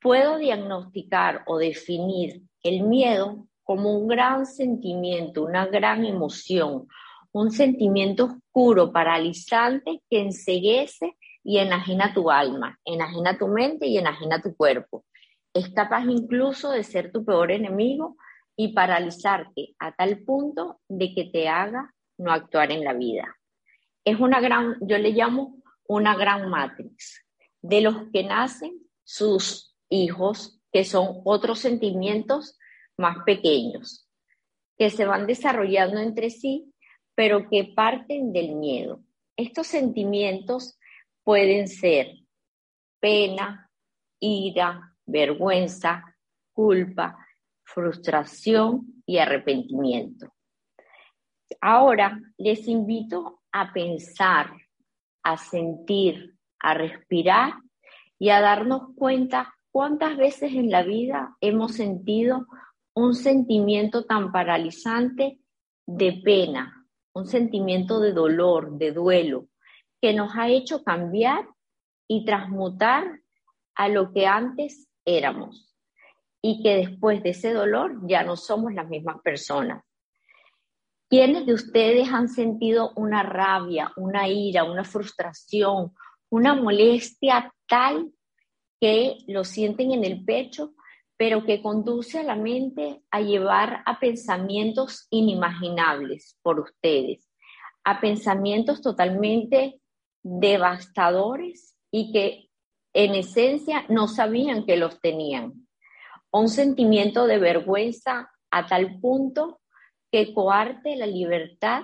Puedo 0.00 0.38
diagnosticar 0.38 1.44
o 1.46 1.58
definir 1.58 2.42
el 2.62 2.82
miedo 2.82 3.46
como 3.62 3.96
un 3.96 4.08
gran 4.08 4.46
sentimiento, 4.46 5.44
una 5.44 5.66
gran 5.66 6.04
emoción, 6.04 6.88
un 7.32 7.50
sentimiento 7.50 8.24
oscuro, 8.24 8.92
paralizante 8.92 10.02
que 10.10 10.20
enseguece 10.20 11.16
y 11.44 11.58
enajena 11.58 12.12
tu 12.12 12.30
alma, 12.30 12.78
enajena 12.84 13.38
tu 13.38 13.48
mente 13.48 13.86
y 13.86 13.98
enajena 13.98 14.42
tu 14.42 14.54
cuerpo. 14.56 15.04
Es 15.54 15.70
capaz 15.70 16.04
incluso 16.04 16.70
de 16.70 16.82
ser 16.82 17.12
tu 17.12 17.24
peor 17.24 17.50
enemigo 17.50 18.16
y 18.56 18.72
paralizarte 18.72 19.74
a 19.78 19.94
tal 19.94 20.20
punto 20.24 20.80
de 20.88 21.14
que 21.14 21.24
te 21.24 21.48
haga 21.48 21.92
no 22.18 22.32
actuar 22.32 22.70
en 22.70 22.84
la 22.84 22.92
vida. 22.92 23.36
Es 24.04 24.18
una 24.20 24.40
gran, 24.40 24.76
yo 24.80 24.98
le 24.98 25.10
llamo 25.10 25.62
una 25.86 26.16
gran 26.16 26.48
matrix 26.48 27.24
de 27.60 27.80
los 27.80 27.96
que 28.12 28.24
nacen 28.24 28.72
sus 29.04 29.76
hijos, 29.88 30.60
que 30.72 30.84
son 30.84 31.20
otros 31.24 31.60
sentimientos 31.60 32.58
más 32.96 33.18
pequeños, 33.24 34.08
que 34.76 34.90
se 34.90 35.04
van 35.04 35.26
desarrollando 35.26 36.00
entre 36.00 36.30
sí, 36.30 36.72
pero 37.14 37.48
que 37.48 37.72
parten 37.76 38.32
del 38.32 38.54
miedo. 38.54 39.02
Estos 39.36 39.66
sentimientos 39.66 40.78
pueden 41.24 41.68
ser 41.68 42.16
pena, 43.00 43.70
ira, 44.18 44.94
vergüenza, 45.04 46.16
culpa, 46.52 47.18
frustración 47.74 49.02
y 49.06 49.18
arrepentimiento. 49.18 50.32
Ahora 51.60 52.20
les 52.38 52.66
invito 52.68 53.42
a 53.52 53.72
pensar 53.72 54.52
a 55.22 55.36
sentir, 55.36 56.36
a 56.58 56.74
respirar 56.74 57.54
y 58.18 58.30
a 58.30 58.40
darnos 58.40 58.94
cuenta 58.96 59.54
cuántas 59.70 60.16
veces 60.16 60.52
en 60.52 60.70
la 60.70 60.82
vida 60.82 61.36
hemos 61.40 61.74
sentido 61.74 62.46
un 62.94 63.14
sentimiento 63.14 64.04
tan 64.04 64.32
paralizante 64.32 65.38
de 65.86 66.20
pena, 66.24 66.86
un 67.14 67.26
sentimiento 67.26 68.00
de 68.00 68.12
dolor, 68.12 68.76
de 68.78 68.92
duelo, 68.92 69.48
que 70.00 70.12
nos 70.12 70.34
ha 70.36 70.48
hecho 70.48 70.82
cambiar 70.82 71.48
y 72.08 72.24
transmutar 72.24 73.20
a 73.74 73.88
lo 73.88 74.12
que 74.12 74.26
antes 74.26 74.88
éramos 75.04 75.71
y 76.42 76.60
que 76.60 76.76
después 76.76 77.22
de 77.22 77.30
ese 77.30 77.52
dolor 77.52 78.00
ya 78.06 78.24
no 78.24 78.36
somos 78.36 78.74
las 78.74 78.88
mismas 78.88 79.22
personas. 79.22 79.84
¿Quiénes 81.08 81.46
de 81.46 81.54
ustedes 81.54 82.08
han 82.08 82.28
sentido 82.28 82.92
una 82.96 83.22
rabia, 83.22 83.92
una 83.96 84.28
ira, 84.28 84.64
una 84.64 84.82
frustración, 84.82 85.94
una 86.30 86.54
molestia 86.54 87.54
tal 87.68 88.10
que 88.80 89.18
lo 89.28 89.44
sienten 89.44 89.92
en 89.92 90.04
el 90.04 90.24
pecho, 90.24 90.74
pero 91.16 91.44
que 91.44 91.62
conduce 91.62 92.18
a 92.18 92.24
la 92.24 92.34
mente 92.34 93.02
a 93.10 93.20
llevar 93.20 93.82
a 93.86 94.00
pensamientos 94.00 95.06
inimaginables 95.10 96.36
por 96.42 96.58
ustedes, 96.58 97.30
a 97.84 98.00
pensamientos 98.00 98.80
totalmente 98.80 99.80
devastadores 100.24 101.76
y 101.92 102.10
que 102.10 102.48
en 102.94 103.14
esencia 103.14 103.84
no 103.88 104.08
sabían 104.08 104.64
que 104.64 104.76
los 104.76 105.00
tenían? 105.00 105.61
Un 106.32 106.48
sentimiento 106.48 107.26
de 107.26 107.38
vergüenza 107.38 108.30
a 108.50 108.66
tal 108.66 108.98
punto 109.00 109.60
que 110.10 110.34
coarte 110.34 110.96
la 110.96 111.06
libertad 111.06 111.82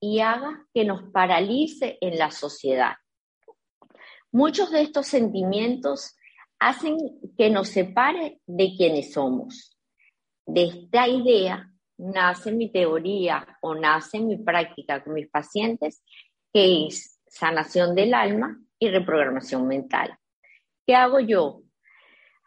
y 0.00 0.20
haga 0.20 0.66
que 0.72 0.84
nos 0.84 1.10
paralice 1.12 1.98
en 2.00 2.18
la 2.18 2.30
sociedad. 2.30 2.94
Muchos 4.32 4.70
de 4.70 4.82
estos 4.82 5.06
sentimientos 5.06 6.16
hacen 6.58 6.96
que 7.36 7.50
nos 7.50 7.68
separe 7.68 8.40
de 8.46 8.74
quienes 8.76 9.12
somos. 9.12 9.76
De 10.46 10.64
esta 10.64 11.08
idea 11.08 11.70
nace 11.98 12.52
mi 12.52 12.70
teoría 12.70 13.58
o 13.60 13.74
nace 13.74 14.20
mi 14.20 14.38
práctica 14.38 15.02
con 15.02 15.14
mis 15.14 15.28
pacientes, 15.28 16.02
que 16.52 16.86
es 16.86 17.20
sanación 17.26 17.94
del 17.94 18.14
alma 18.14 18.58
y 18.78 18.88
reprogramación 18.88 19.66
mental. 19.66 20.18
¿Qué 20.86 20.94
hago 20.94 21.20
yo? 21.20 21.62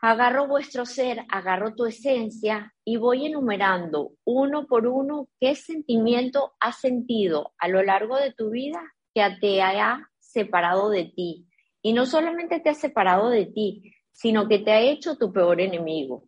Agarro 0.05 0.47
vuestro 0.47 0.85
ser, 0.85 1.23
agarro 1.29 1.75
tu 1.75 1.85
esencia 1.85 2.73
y 2.83 2.97
voy 2.97 3.25
enumerando 3.25 4.11
uno 4.25 4.67
por 4.67 4.85
uno 4.85 5.29
qué 5.39 5.55
sentimiento 5.55 6.55
has 6.59 6.81
sentido 6.81 7.53
a 7.57 7.69
lo 7.69 7.81
largo 7.81 8.17
de 8.17 8.33
tu 8.33 8.49
vida 8.49 8.81
que 9.13 9.25
te 9.39 9.61
haya 9.61 10.09
separado 10.19 10.89
de 10.89 11.05
ti. 11.05 11.47
Y 11.81 11.93
no 11.93 12.05
solamente 12.05 12.59
te 12.59 12.69
ha 12.69 12.73
separado 12.73 13.29
de 13.29 13.45
ti, 13.45 13.93
sino 14.11 14.49
que 14.49 14.59
te 14.59 14.73
ha 14.73 14.81
hecho 14.81 15.15
tu 15.15 15.31
peor 15.31 15.61
enemigo. 15.61 16.27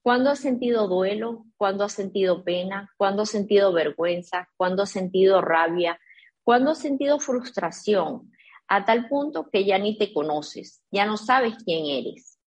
¿Cuándo 0.00 0.30
has 0.30 0.38
sentido 0.38 0.86
duelo? 0.86 1.44
¿Cuándo 1.56 1.82
has 1.82 1.94
sentido 1.94 2.44
pena? 2.44 2.88
¿Cuándo 2.96 3.22
has 3.22 3.30
sentido 3.30 3.72
vergüenza? 3.72 4.48
¿Cuándo 4.56 4.84
has 4.84 4.90
sentido 4.90 5.40
rabia? 5.40 5.98
¿Cuándo 6.44 6.70
has 6.70 6.78
sentido 6.78 7.18
frustración? 7.18 8.30
A 8.68 8.84
tal 8.84 9.08
punto 9.08 9.50
que 9.50 9.64
ya 9.64 9.76
ni 9.76 9.98
te 9.98 10.14
conoces, 10.14 10.84
ya 10.92 11.04
no 11.04 11.16
sabes 11.16 11.54
quién 11.64 11.86
eres. 11.86 12.37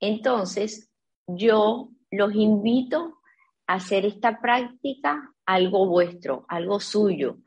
Entonces, 0.00 0.90
yo 1.26 1.90
los 2.10 2.34
invito 2.34 3.20
a 3.66 3.74
hacer 3.74 4.04
esta 4.04 4.40
práctica 4.40 5.32
algo 5.46 5.86
vuestro, 5.86 6.44
algo 6.48 6.80
suyo, 6.80 7.38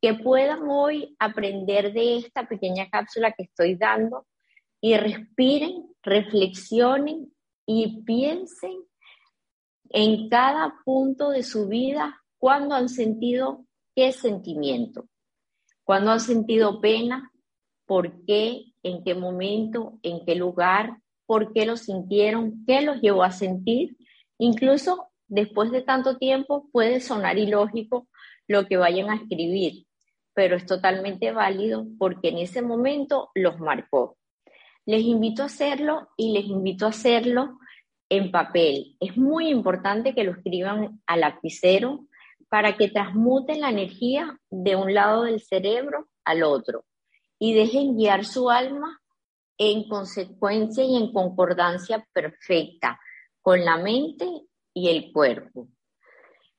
que 0.00 0.14
puedan 0.14 0.68
hoy 0.68 1.14
aprender 1.18 1.92
de 1.92 2.18
esta 2.18 2.48
pequeña 2.48 2.88
cápsula 2.88 3.32
que 3.32 3.44
estoy 3.44 3.76
dando 3.76 4.26
y 4.80 4.96
respiren, 4.96 5.88
reflexionen 6.02 7.32
y 7.66 8.02
piensen 8.02 8.76
en 9.90 10.28
cada 10.28 10.76
punto 10.84 11.30
de 11.30 11.42
su 11.42 11.68
vida 11.68 12.22
cuando 12.38 12.74
han 12.74 12.88
sentido 12.88 13.66
qué 13.94 14.12
sentimiento, 14.12 15.08
cuando 15.84 16.12
han 16.12 16.20
sentido 16.20 16.80
pena, 16.80 17.32
por 17.86 18.24
qué 18.24 18.66
en 18.82 19.02
qué 19.02 19.14
momento, 19.14 19.98
en 20.02 20.24
qué 20.24 20.34
lugar, 20.34 20.98
por 21.28 21.52
qué 21.52 21.66
lo 21.66 21.76
sintieron, 21.76 22.64
qué 22.66 22.80
los 22.80 23.02
llevó 23.02 23.22
a 23.22 23.30
sentir. 23.30 23.98
Incluso 24.38 25.10
después 25.26 25.70
de 25.70 25.82
tanto 25.82 26.16
tiempo 26.16 26.70
puede 26.72 27.00
sonar 27.00 27.36
ilógico 27.36 28.08
lo 28.46 28.66
que 28.66 28.78
vayan 28.78 29.10
a 29.10 29.16
escribir, 29.16 29.84
pero 30.32 30.56
es 30.56 30.64
totalmente 30.64 31.30
válido 31.32 31.86
porque 31.98 32.30
en 32.30 32.38
ese 32.38 32.62
momento 32.62 33.28
los 33.34 33.60
marcó. 33.60 34.16
Les 34.86 35.02
invito 35.02 35.42
a 35.42 35.46
hacerlo 35.46 36.08
y 36.16 36.32
les 36.32 36.46
invito 36.46 36.86
a 36.86 36.90
hacerlo 36.90 37.58
en 38.08 38.30
papel. 38.30 38.96
Es 38.98 39.18
muy 39.18 39.50
importante 39.50 40.14
que 40.14 40.24
lo 40.24 40.32
escriban 40.32 41.02
al 41.06 41.20
lapicero 41.20 42.06
para 42.48 42.78
que 42.78 42.88
transmuten 42.88 43.60
la 43.60 43.68
energía 43.68 44.40
de 44.48 44.76
un 44.76 44.94
lado 44.94 45.24
del 45.24 45.42
cerebro 45.42 46.08
al 46.24 46.42
otro 46.42 46.86
y 47.38 47.52
dejen 47.52 47.98
guiar 47.98 48.24
su 48.24 48.48
alma 48.48 49.02
en 49.58 49.88
consecuencia 49.88 50.84
y 50.84 50.96
en 50.96 51.12
concordancia 51.12 52.06
perfecta 52.12 52.98
con 53.42 53.64
la 53.64 53.76
mente 53.76 54.26
y 54.72 54.88
el 54.88 55.12
cuerpo. 55.12 55.68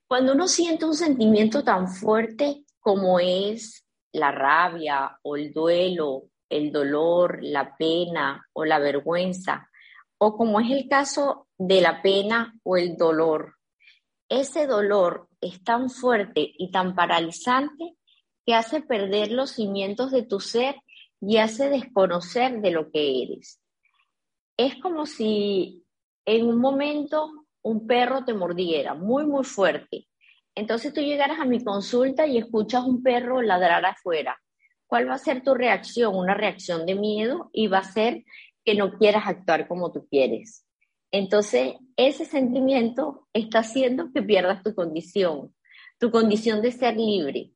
Cuando 0.08 0.34
uno 0.34 0.48
siente 0.48 0.86
un 0.86 0.96
sentimiento 0.96 1.64
tan 1.64 1.88
fuerte 1.88 2.66
como 2.80 3.20
es 3.20 3.86
la 4.12 4.32
rabia 4.32 5.18
o 5.22 5.38
el 5.38 5.54
duelo, 5.54 6.24
el 6.50 6.72
dolor, 6.72 7.40
la 7.42 7.78
pena 7.78 8.46
o 8.54 8.66
la 8.66 8.80
vergüenza, 8.80 9.70
o 10.18 10.36
como 10.36 10.60
es 10.60 10.72
el 10.72 10.90
caso 10.90 11.48
de 11.58 11.82
la 11.82 12.02
pena 12.02 12.56
o 12.64 12.76
el 12.76 12.98
dolor, 12.98 13.56
ese 14.28 14.68
dolor 14.68 15.30
es 15.42 15.64
tan 15.64 15.90
fuerte 15.90 16.54
y 16.58 16.72
tan 16.72 16.96
paralizante 16.96 17.96
que 18.46 18.56
hace 18.56 18.82
perder 18.82 19.32
los 19.32 19.52
cimientos 19.52 20.12
de 20.12 20.24
tu 20.24 20.40
ser 20.40 20.76
y 21.22 21.38
hace 21.38 21.70
desconocer 21.70 22.62
de 22.62 22.72
lo 22.72 22.92
que 22.92 23.24
eres. 23.24 23.62
Es 24.58 24.76
como 24.76 25.06
si 25.06 25.86
en 26.26 26.48
un 26.48 26.60
momento 26.60 27.32
un 27.62 27.88
perro 27.88 28.24
te 28.26 28.34
mordiera 28.34 28.94
muy, 28.94 29.26
muy 29.26 29.44
fuerte. 29.44 30.08
Entonces 30.56 30.94
tú 30.94 31.02
llegaras 31.02 31.40
a 31.40 31.46
mi 31.46 31.64
consulta 31.64 32.28
y 32.28 32.38
escuchas 32.38 32.84
un 32.84 33.02
perro 33.04 33.42
ladrar 33.42 33.86
afuera. 33.86 34.38
¿Cuál 34.88 35.10
va 35.10 35.16
a 35.16 35.20
ser 35.20 35.44
tu 35.44 35.54
reacción? 35.54 36.16
Una 36.16 36.34
reacción 36.34 36.86
de 36.86 36.96
miedo 36.96 37.50
y 37.54 37.68
va 37.68 37.80
a 37.80 37.84
ser 37.84 38.24
que 38.66 38.76
no 38.76 38.98
quieras 38.98 39.24
actuar 39.26 39.68
como 39.68 39.92
tú 39.92 40.08
quieres. 40.10 40.66
Entonces, 41.12 41.74
ese 41.96 42.26
sentimiento 42.26 43.28
está 43.34 43.60
haciendo 43.60 44.12
que 44.14 44.22
pierdas 44.22 44.64
tu 44.64 44.76
condición, 44.76 45.56
tu 46.00 46.12
condición 46.12 46.62
de 46.62 46.72
ser 46.72 46.98
libre. 46.98 47.52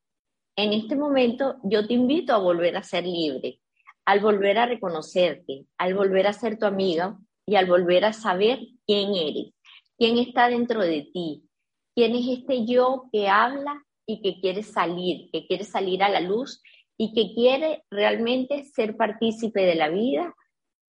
En 0.55 0.71
este 0.73 0.95
momento 0.95 1.55
yo 1.63 1.87
te 1.87 1.95
invito 1.95 2.33
a 2.33 2.37
volver 2.37 2.77
a 2.77 2.83
ser 2.83 3.05
libre, 3.05 3.59
al 4.05 4.19
volver 4.19 4.59
a 4.59 4.65
reconocerte, 4.67 5.65
al 5.77 5.95
volver 5.95 6.27
a 6.27 6.33
ser 6.33 6.59
tu 6.59 6.65
amiga 6.65 7.17
y 7.45 7.55
al 7.55 7.65
volver 7.65 8.05
a 8.05 8.13
saber 8.13 8.59
quién 8.85 9.15
eres, 9.15 9.53
quién 9.97 10.17
está 10.17 10.49
dentro 10.49 10.81
de 10.81 11.09
ti, 11.11 11.49
quién 11.95 12.15
es 12.15 12.39
este 12.39 12.65
yo 12.65 13.05
que 13.11 13.29
habla 13.29 13.83
y 14.05 14.21
que 14.21 14.39
quiere 14.39 14.61
salir, 14.63 15.29
que 15.31 15.47
quiere 15.47 15.63
salir 15.63 16.03
a 16.03 16.09
la 16.09 16.19
luz 16.19 16.61
y 16.97 17.13
que 17.13 17.33
quiere 17.33 17.83
realmente 17.89 18.63
ser 18.65 18.95
partícipe 18.95 19.61
de 19.61 19.75
la 19.75 19.89
vida 19.89 20.35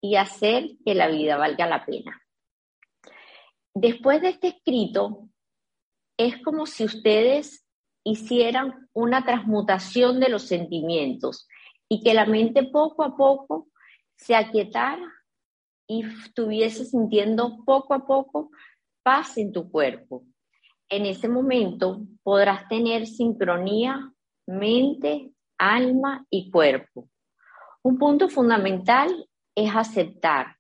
y 0.03 0.17
hacer 0.17 0.73
que 0.85 0.95
la 0.95 1.09
vida 1.09 1.39
valga 1.39 1.67
la 1.67 1.87
pena. 1.87 2.21
Después 3.75 4.21
de 4.21 4.29
este 4.29 4.49
escrito, 4.49 5.31
es 6.19 6.43
como 6.43 6.67
si 6.67 6.85
ustedes 6.85 7.64
hicieran 8.05 8.89
una 8.93 9.25
transmutación 9.25 10.21
de 10.21 10.29
los 10.29 10.45
sentimientos 10.45 11.49
y 11.89 12.03
que 12.03 12.15
la 12.15 12.27
mente 12.27 12.65
poco 12.65 13.03
a 13.03 13.17
poco 13.17 13.69
se 14.17 14.37
aquietara 14.37 15.11
y 15.87 16.05
estuviese 16.05 16.85
sintiendo 16.85 17.65
poco 17.65 17.95
a 17.95 18.07
poco 18.07 18.51
paz 19.03 19.37
en 19.39 19.53
tu 19.53 19.71
cuerpo. 19.71 20.25
En 20.89 21.07
ese 21.07 21.29
momento 21.29 22.07
podrás 22.23 22.69
tener 22.69 23.07
sincronía 23.07 24.13
mente, 24.47 25.33
alma 25.59 26.27
y 26.31 26.51
cuerpo. 26.51 27.09
Un 27.83 27.99
punto 27.99 28.29
fundamental 28.29 29.27
es 29.55 29.75
aceptar 29.75 30.57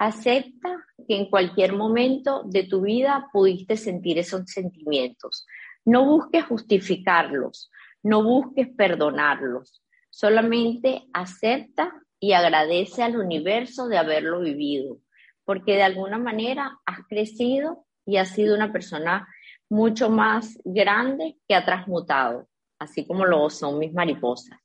Acepta 0.00 0.82
que 1.06 1.14
en 1.14 1.28
cualquier 1.28 1.74
momento 1.74 2.42
de 2.46 2.62
tu 2.62 2.80
vida 2.80 3.28
pudiste 3.34 3.76
sentir 3.76 4.16
esos 4.18 4.44
sentimientos. 4.46 5.44
No 5.90 6.04
busques 6.04 6.44
justificarlos, 6.44 7.68
no 8.04 8.22
busques 8.22 8.68
perdonarlos. 8.76 9.82
Solamente 10.08 11.02
acepta 11.12 11.92
y 12.20 12.32
agradece 12.32 13.02
al 13.02 13.16
universo 13.16 13.88
de 13.88 13.98
haberlo 13.98 14.38
vivido, 14.38 14.98
porque 15.44 15.72
de 15.72 15.82
alguna 15.82 16.16
manera 16.16 16.78
has 16.86 17.00
crecido 17.08 17.86
y 18.06 18.18
has 18.18 18.28
sido 18.28 18.54
una 18.54 18.70
persona 18.70 19.26
mucho 19.68 20.10
más 20.10 20.60
grande 20.64 21.38
que 21.48 21.56
ha 21.56 21.64
transmutado, 21.64 22.46
así 22.78 23.04
como 23.04 23.26
lo 23.26 23.50
son 23.50 23.80
mis 23.80 23.92
mariposas. 23.92 24.60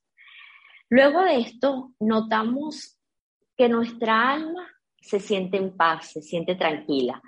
Luego 0.89 1.23
de 1.23 1.39
esto, 1.39 1.91
notamos 1.99 2.99
que 3.57 3.67
nuestra 3.67 4.31
alma 4.31 4.67
se 5.01 5.19
siente 5.19 5.57
en 5.57 5.75
paz, 5.75 6.11
se 6.11 6.21
siente 6.21 6.53
tranquila. 6.53 7.19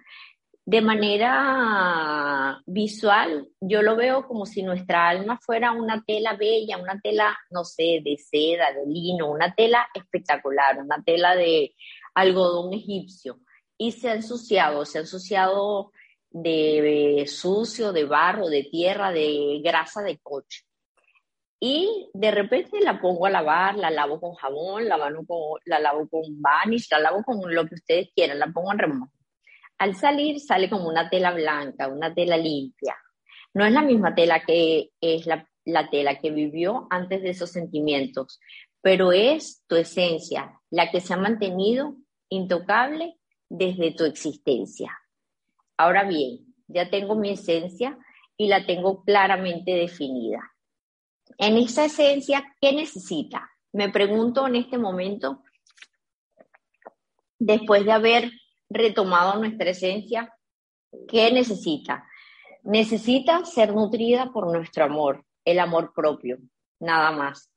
De 0.68 0.82
manera 0.82 2.62
visual, 2.66 3.48
yo 3.62 3.82
lo 3.82 3.96
veo 3.96 4.28
como 4.28 4.46
si 4.46 4.64
nuestra 4.64 5.08
alma 5.08 5.40
fuera 5.42 5.72
una 5.72 6.04
tela 6.06 6.36
bella, 6.36 6.78
una 6.78 7.00
tela, 7.00 7.38
no 7.52 7.64
sé, 7.64 8.02
de 8.04 8.18
seda, 8.18 8.74
de 8.74 8.86
lino, 8.86 9.32
una 9.32 9.56
tela 9.56 9.88
espectacular, 9.94 10.78
una 10.80 11.02
tela 11.04 11.38
de 11.38 11.74
algodón 12.16 12.74
egipcio. 12.74 13.40
Y 13.78 13.94
se 13.94 14.10
ha 14.10 14.16
ensuciado, 14.16 14.84
se 14.84 14.98
ha 14.98 15.02
ensuciado 15.02 15.94
de 16.32 17.24
sucio, 17.30 17.94
de 17.94 18.04
barro, 18.04 18.48
de 18.48 18.64
tierra, 18.64 19.14
de 19.14 19.62
grasa 19.64 20.02
de 20.02 20.18
coche 20.18 20.68
y 21.60 22.10
de 22.14 22.32
repente 22.32 22.80
la 22.82 23.02
pongo 23.02 23.26
a 23.26 23.30
lavar, 23.30 23.78
la 23.78 23.90
lavo 23.90 24.20
con 24.20 24.36
jabón, 24.36 24.88
la, 24.88 24.98
con, 25.26 25.60
la 25.66 25.80
lavo 25.80 26.08
con 26.08 26.22
vanish, 26.42 26.88
la 26.92 27.00
lavo 27.00 27.24
con 27.24 27.54
lo 27.54 27.66
que 27.66 27.76
ustedes 27.76 28.10
quieran, 28.14 28.40
la 28.40 28.48
pongo 28.48 28.72
en 28.72 28.80
remojo. 28.80 29.12
Al 29.78 29.96
salir 29.96 30.40
sale 30.40 30.70
como 30.70 30.88
una 30.88 31.10
tela 31.10 31.32
blanca, 31.32 31.88
una 31.88 32.14
tela 32.14 32.38
limpia. 32.38 32.96
No 33.54 33.66
es 33.66 33.72
la 33.72 33.82
misma 33.82 34.16
tela 34.16 34.44
que 34.46 34.92
es 35.02 35.26
la, 35.26 35.48
la 35.66 35.90
tela 35.90 36.20
que 36.20 36.32
vivió 36.32 36.88
antes 36.90 37.22
de 37.22 37.30
esos 37.30 37.52
sentimientos, 37.52 38.40
pero 38.82 39.12
es 39.12 39.64
tu 39.68 39.76
esencia, 39.76 40.60
la 40.70 40.92
que 40.92 41.02
se 41.02 41.14
ha 41.14 41.18
mantenido 41.18 41.96
intocable 42.30 43.18
desde 43.50 43.92
tu 43.92 44.04
existencia. 44.04 44.98
Ahora 45.78 46.04
bien, 46.04 46.54
ya 46.68 46.90
tengo 46.90 47.16
mi 47.16 47.32
esencia 47.32 47.98
y 48.36 48.48
la 48.48 48.66
tengo 48.66 49.04
claramente 49.04 49.72
definida 49.72 50.42
en 51.38 51.58
esa 51.58 51.86
esencia, 51.86 52.56
¿qué 52.62 52.74
necesita? 52.74 53.50
Me 53.74 53.90
pregunto 53.90 54.48
en 54.48 54.56
este 54.56 54.78
momento, 54.78 55.44
después 57.38 57.86
de 57.86 57.92
haber 57.92 58.32
retomado 58.70 59.40
nuestra 59.40 59.70
esencia, 59.70 60.34
¿qué 61.08 61.32
necesita? 61.32 62.06
Necesita 62.64 63.46
ser 63.46 63.74
nutrida 63.74 64.32
por 64.32 64.52
nuestro 64.52 64.86
amor, 64.86 65.24
el 65.46 65.60
amor 65.60 65.94
propio, 65.96 66.38
nada 66.80 67.12
más. 67.12 67.52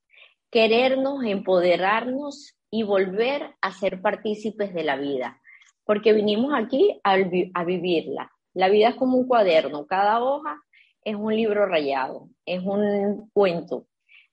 Querernos, 0.51 1.25
empoderarnos 1.25 2.57
y 2.70 2.83
volver 2.83 3.55
a 3.61 3.73
ser 3.73 4.01
partícipes 4.01 4.73
de 4.73 4.85
la 4.85 4.96
vida, 4.96 5.40
porque 5.85 6.12
vinimos 6.12 6.53
aquí 6.55 7.01
a, 7.03 7.16
a 7.55 7.64
vivirla. 7.64 8.31
La 8.55 8.68
vida 8.68 8.90
es 8.90 8.94
como 8.96 9.16
un 9.16 9.27
cuaderno, 9.27 9.87
cada 9.87 10.23
hoja 10.23 10.61
es 11.05 11.16
un 11.16 11.35
libro 11.35 11.66
rayado, 11.66 12.29
es 12.44 12.62
un 12.62 13.31
cuento. 13.33 13.87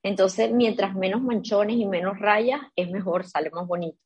Entonces, 0.04 0.52
mientras 0.52 0.96
menos 0.96 1.22
manchones 1.22 1.78
y 1.78 1.86
menos 1.86 2.20
rayas, 2.20 2.62
es 2.76 2.90
mejor, 2.90 3.26
sale 3.26 3.50
más 3.52 3.68
bonito. 3.68 3.98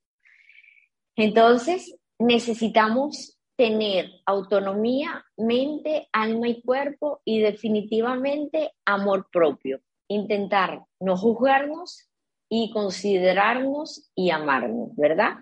Entonces, 1.15 1.95
necesitamos 2.21 3.39
tener 3.55 4.11
autonomía, 4.25 5.25
mente, 5.37 6.07
alma 6.11 6.47
y 6.47 6.61
cuerpo 6.61 7.21
y 7.25 7.39
definitivamente 7.39 8.71
amor 8.85 9.27
propio. 9.31 9.81
Intentar 10.07 10.85
no 10.99 11.17
juzgarnos 11.17 12.09
y 12.49 12.71
considerarnos 12.71 14.11
y 14.15 14.29
amarnos, 14.29 14.95
¿verdad? 14.95 15.39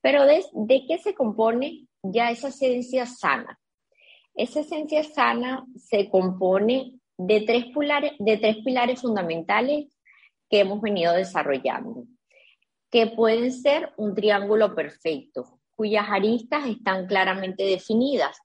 Pero 0.00 0.24
¿de, 0.24 0.44
de 0.52 0.86
qué 0.86 0.98
se 0.98 1.14
compone 1.14 1.86
ya 2.02 2.30
esa 2.30 2.48
esencia 2.48 3.06
sana? 3.06 3.58
Esa 4.34 4.60
esencia 4.60 5.02
sana 5.02 5.66
se 5.76 6.08
compone 6.08 6.94
de 7.18 7.40
tres, 7.42 7.66
pilares, 7.76 8.12
de 8.18 8.36
tres 8.36 8.58
pilares 8.64 9.00
fundamentales 9.00 9.88
que 10.48 10.60
hemos 10.60 10.80
venido 10.80 11.12
desarrollando, 11.12 12.04
que 12.90 13.08
pueden 13.08 13.52
ser 13.52 13.92
un 13.96 14.14
triángulo 14.14 14.74
perfecto, 14.74 15.57
cuyas 15.78 16.06
aristas 16.10 16.66
están 16.66 17.06
claramente 17.06 17.62
definidas. 17.62 18.36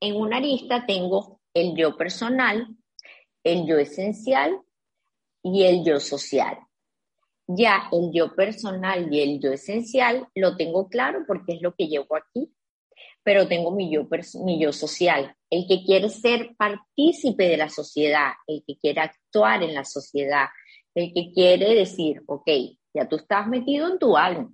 En 0.00 0.16
una 0.16 0.38
arista 0.38 0.84
tengo 0.84 1.40
el 1.54 1.76
yo 1.76 1.96
personal, 1.96 2.66
el 3.44 3.64
yo 3.64 3.78
esencial 3.78 4.60
y 5.40 5.62
el 5.62 5.84
yo 5.84 6.00
social. 6.00 6.58
Ya 7.46 7.88
el 7.92 8.10
yo 8.12 8.34
personal 8.34 9.06
y 9.14 9.20
el 9.20 9.40
yo 9.40 9.52
esencial 9.52 10.26
lo 10.34 10.56
tengo 10.56 10.88
claro 10.88 11.20
porque 11.28 11.52
es 11.52 11.62
lo 11.62 11.76
que 11.76 11.86
llevo 11.86 12.16
aquí, 12.16 12.52
pero 13.22 13.46
tengo 13.46 13.70
mi 13.70 13.88
yo, 13.88 14.72
social, 14.72 15.32
el 15.50 15.68
que 15.68 15.84
quiere 15.84 16.08
ser 16.08 16.56
partícipe 16.56 17.48
de 17.48 17.56
la 17.56 17.68
sociedad, 17.68 18.32
el 18.48 18.64
que 18.66 18.76
quiere 18.78 19.00
actuar 19.00 19.62
en 19.62 19.74
la 19.74 19.84
sociedad, 19.84 20.46
el 20.96 21.14
que 21.14 21.30
quiere 21.32 21.72
decir, 21.72 22.20
ok, 22.26 22.50
ya 22.92 23.08
tú 23.08 23.14
estás 23.14 23.46
metido 23.46 23.86
en 23.86 24.00
tu 24.00 24.16
alma, 24.16 24.52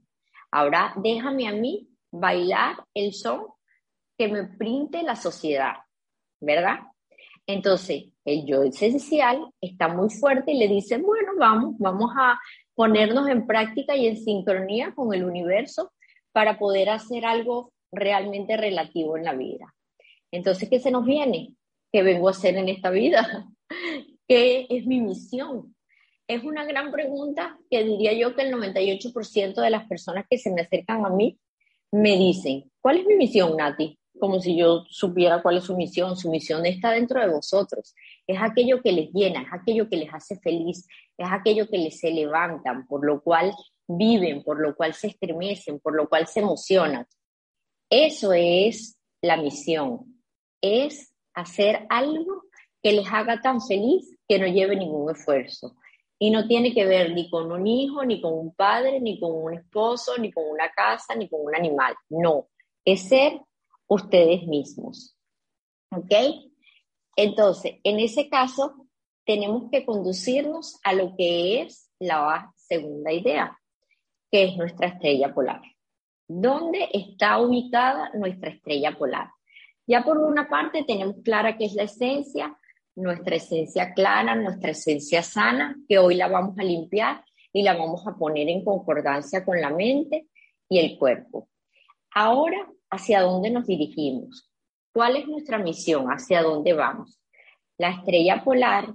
ahora 0.51 0.93
déjame 1.03 1.49
a 1.49 1.53
mí 1.53 1.90
bailar 2.13 2.77
el 2.95 3.13
son 3.13 3.47
que 4.19 4.29
me 4.29 4.45
printe 4.45 5.03
la 5.03 5.17
sociedad, 5.17 5.77
¿verdad? 6.41 6.81
Entonces, 7.47 8.05
el 8.25 8.47
yo 8.47 8.63
esencial 8.63 9.51
está 9.61 9.89
muy 9.89 10.11
fuerte 10.11 10.53
y 10.53 10.59
le 10.59 10.69
dice, 10.69 10.99
bueno, 10.99 11.33
vamos, 11.39 11.75
vamos 11.79 12.11
a 12.17 12.39
ponernos 12.75 13.29
en 13.29 13.47
práctica 13.47 13.97
y 13.97 14.07
en 14.07 14.17
sincronía 14.17 14.95
con 14.95 15.13
el 15.15 15.25
universo 15.25 15.93
para 16.33 16.59
poder 16.59 16.91
hacer 16.91 17.25
algo 17.25 17.73
realmente 17.91 18.57
relativo 18.57 19.17
en 19.17 19.25
la 19.25 19.35
vida. 19.35 19.75
Entonces, 20.31 20.69
¿qué 20.69 20.79
se 20.79 20.91
nos 20.91 21.05
viene? 21.05 21.55
¿Qué 21.93 22.03
vengo 22.03 22.29
a 22.29 22.33
hacer 22.33 22.57
en 22.57 22.69
esta 22.69 22.91
vida? 22.91 23.49
¿Qué 24.29 24.67
es 24.71 24.87
mi 24.87 25.01
misión? 25.01 25.75
Es 26.29 26.45
una 26.45 26.65
gran 26.65 26.93
pregunta 26.93 27.59
que 27.69 27.83
diría 27.83 28.13
yo 28.13 28.37
que 28.37 28.43
el 28.43 28.55
98% 28.55 29.61
de 29.61 29.71
las 29.71 29.89
personas 29.89 30.25
que 30.31 30.39
se 30.39 30.53
me 30.53 30.61
acercan 30.61 31.05
a 31.05 31.11
mí 31.11 31.37
me 31.93 32.17
dicen, 32.17 32.71
¿cuál 32.81 32.99
es 32.99 33.07
mi 33.07 33.17
misión, 33.17 33.57
Nati? 33.57 33.99
Como 34.19 34.41
si 34.41 34.57
yo 34.57 34.85
supiera 34.89 35.43
cuál 35.43 35.59
es 35.59 35.65
su 35.65 35.77
misión. 35.77 36.17
Su 36.17 36.31
misión 36.31 36.67
está 36.67 36.93
dentro 36.93 37.21
de 37.21 37.29
vosotros. 37.33 37.95
Es 38.27 38.39
aquello 38.41 38.83
que 38.83 38.93
les 38.93 39.11
llena, 39.13 39.43
es 39.43 39.49
aquello 39.53 39.89
que 39.89 39.97
les 39.97 40.13
hace 40.13 40.39
feliz, 40.39 40.87
es 41.17 41.29
aquello 41.31 41.67
que 41.69 41.79
les 41.79 41.99
se 41.99 42.11
levantan, 42.11 42.87
por 42.87 43.05
lo 43.05 43.23
cual 43.23 43.53
viven, 43.89 44.43
por 44.43 44.61
lo 44.61 44.77
cual 44.77 44.95
se 44.95 45.09
estremecen, 45.09 45.81
por 45.81 45.97
lo 45.97 46.09
cual 46.09 46.27
se 46.27 46.41
emocionan. 46.41 47.07
Eso 47.91 48.33
es 48.33 48.97
la 49.21 49.37
misión, 49.37 50.23
es 50.61 51.13
hacer 51.35 51.87
algo 51.89 52.45
que 52.83 52.93
les 52.93 53.07
haga 53.11 53.41
tan 53.41 53.61
feliz 53.61 54.17
que 54.29 54.39
no 54.39 54.47
lleve 54.47 54.77
ningún 54.77 55.11
esfuerzo. 55.11 55.77
Y 56.21 56.31
no 56.31 56.47
tiene 56.47 56.73
que 56.73 56.87
ver 56.87 57.13
ni 57.13 57.29
con 57.29 57.51
un 57.51 57.67
hijo, 57.67 58.05
ni 58.05 58.21
con 58.21 58.35
un 58.35 58.55
padre, 58.55 59.01
ni 59.01 59.19
con 59.19 59.33
un 59.33 59.55
esposo, 59.55 60.19
ni 60.19 60.31
con 60.31 60.45
una 60.49 60.71
casa, 60.71 61.15
ni 61.15 61.29
con 61.29 61.41
un 61.41 61.55
animal. 61.57 61.95
No, 62.11 62.49
es 62.85 63.09
ser 63.09 63.41
ustedes 63.89 64.47
mismos. 64.47 65.17
¿Ok? 65.91 66.13
Entonces, 67.17 67.81
en 67.83 67.99
ese 67.99 68.29
caso, 68.29 68.87
tenemos 69.25 69.71
que 69.73 69.85
conducirnos 69.85 70.79
a 70.85 70.93
lo 70.93 71.17
que 71.17 71.63
es 71.63 71.91
la 71.99 72.53
segunda 72.55 73.13
idea, 73.13 73.59
que 74.31 74.45
es 74.45 74.57
nuestra 74.57 74.89
estrella 74.89 75.35
polar 75.35 75.63
dónde 76.33 76.89
está 76.93 77.41
ubicada 77.41 78.13
nuestra 78.15 78.51
estrella 78.51 78.97
polar. 78.97 79.31
Ya 79.85 80.05
por 80.05 80.19
una 80.19 80.49
parte 80.49 80.85
tenemos 80.85 81.17
clara 81.25 81.57
qué 81.57 81.65
es 81.65 81.75
la 81.75 81.83
esencia, 81.83 82.57
nuestra 82.97 83.37
esencia 83.37 83.93
clara, 83.95 84.35
nuestra 84.35 84.73
esencia 84.73 85.23
sana, 85.23 85.77
que 85.89 85.99
hoy 85.99 86.17
la 86.17 86.29
vamos 86.29 86.59
a 86.59 86.65
limpiar 86.65 87.25
y 87.53 87.63
la 87.63 87.77
vamos 87.77 88.07
a 88.07 88.17
poner 88.17 88.49
en 88.49 88.65
concordancia 88.65 89.45
con 89.45 89.61
la 89.61 89.71
mente 89.71 90.29
y 90.69 90.79
el 90.79 90.99
cuerpo. 90.99 91.49
Ahora, 92.15 92.69
¿hacia 92.91 93.23
dónde 93.23 93.51
nos 93.51 93.67
dirigimos? 93.67 94.51
¿Cuál 94.93 95.17
es 95.17 95.27
nuestra 95.27 95.59
misión? 95.59 96.07
¿Hacia 96.09 96.43
dónde 96.43 96.73
vamos? 96.73 97.21
La 97.79 97.91
estrella 97.91 98.43
polar, 98.45 98.93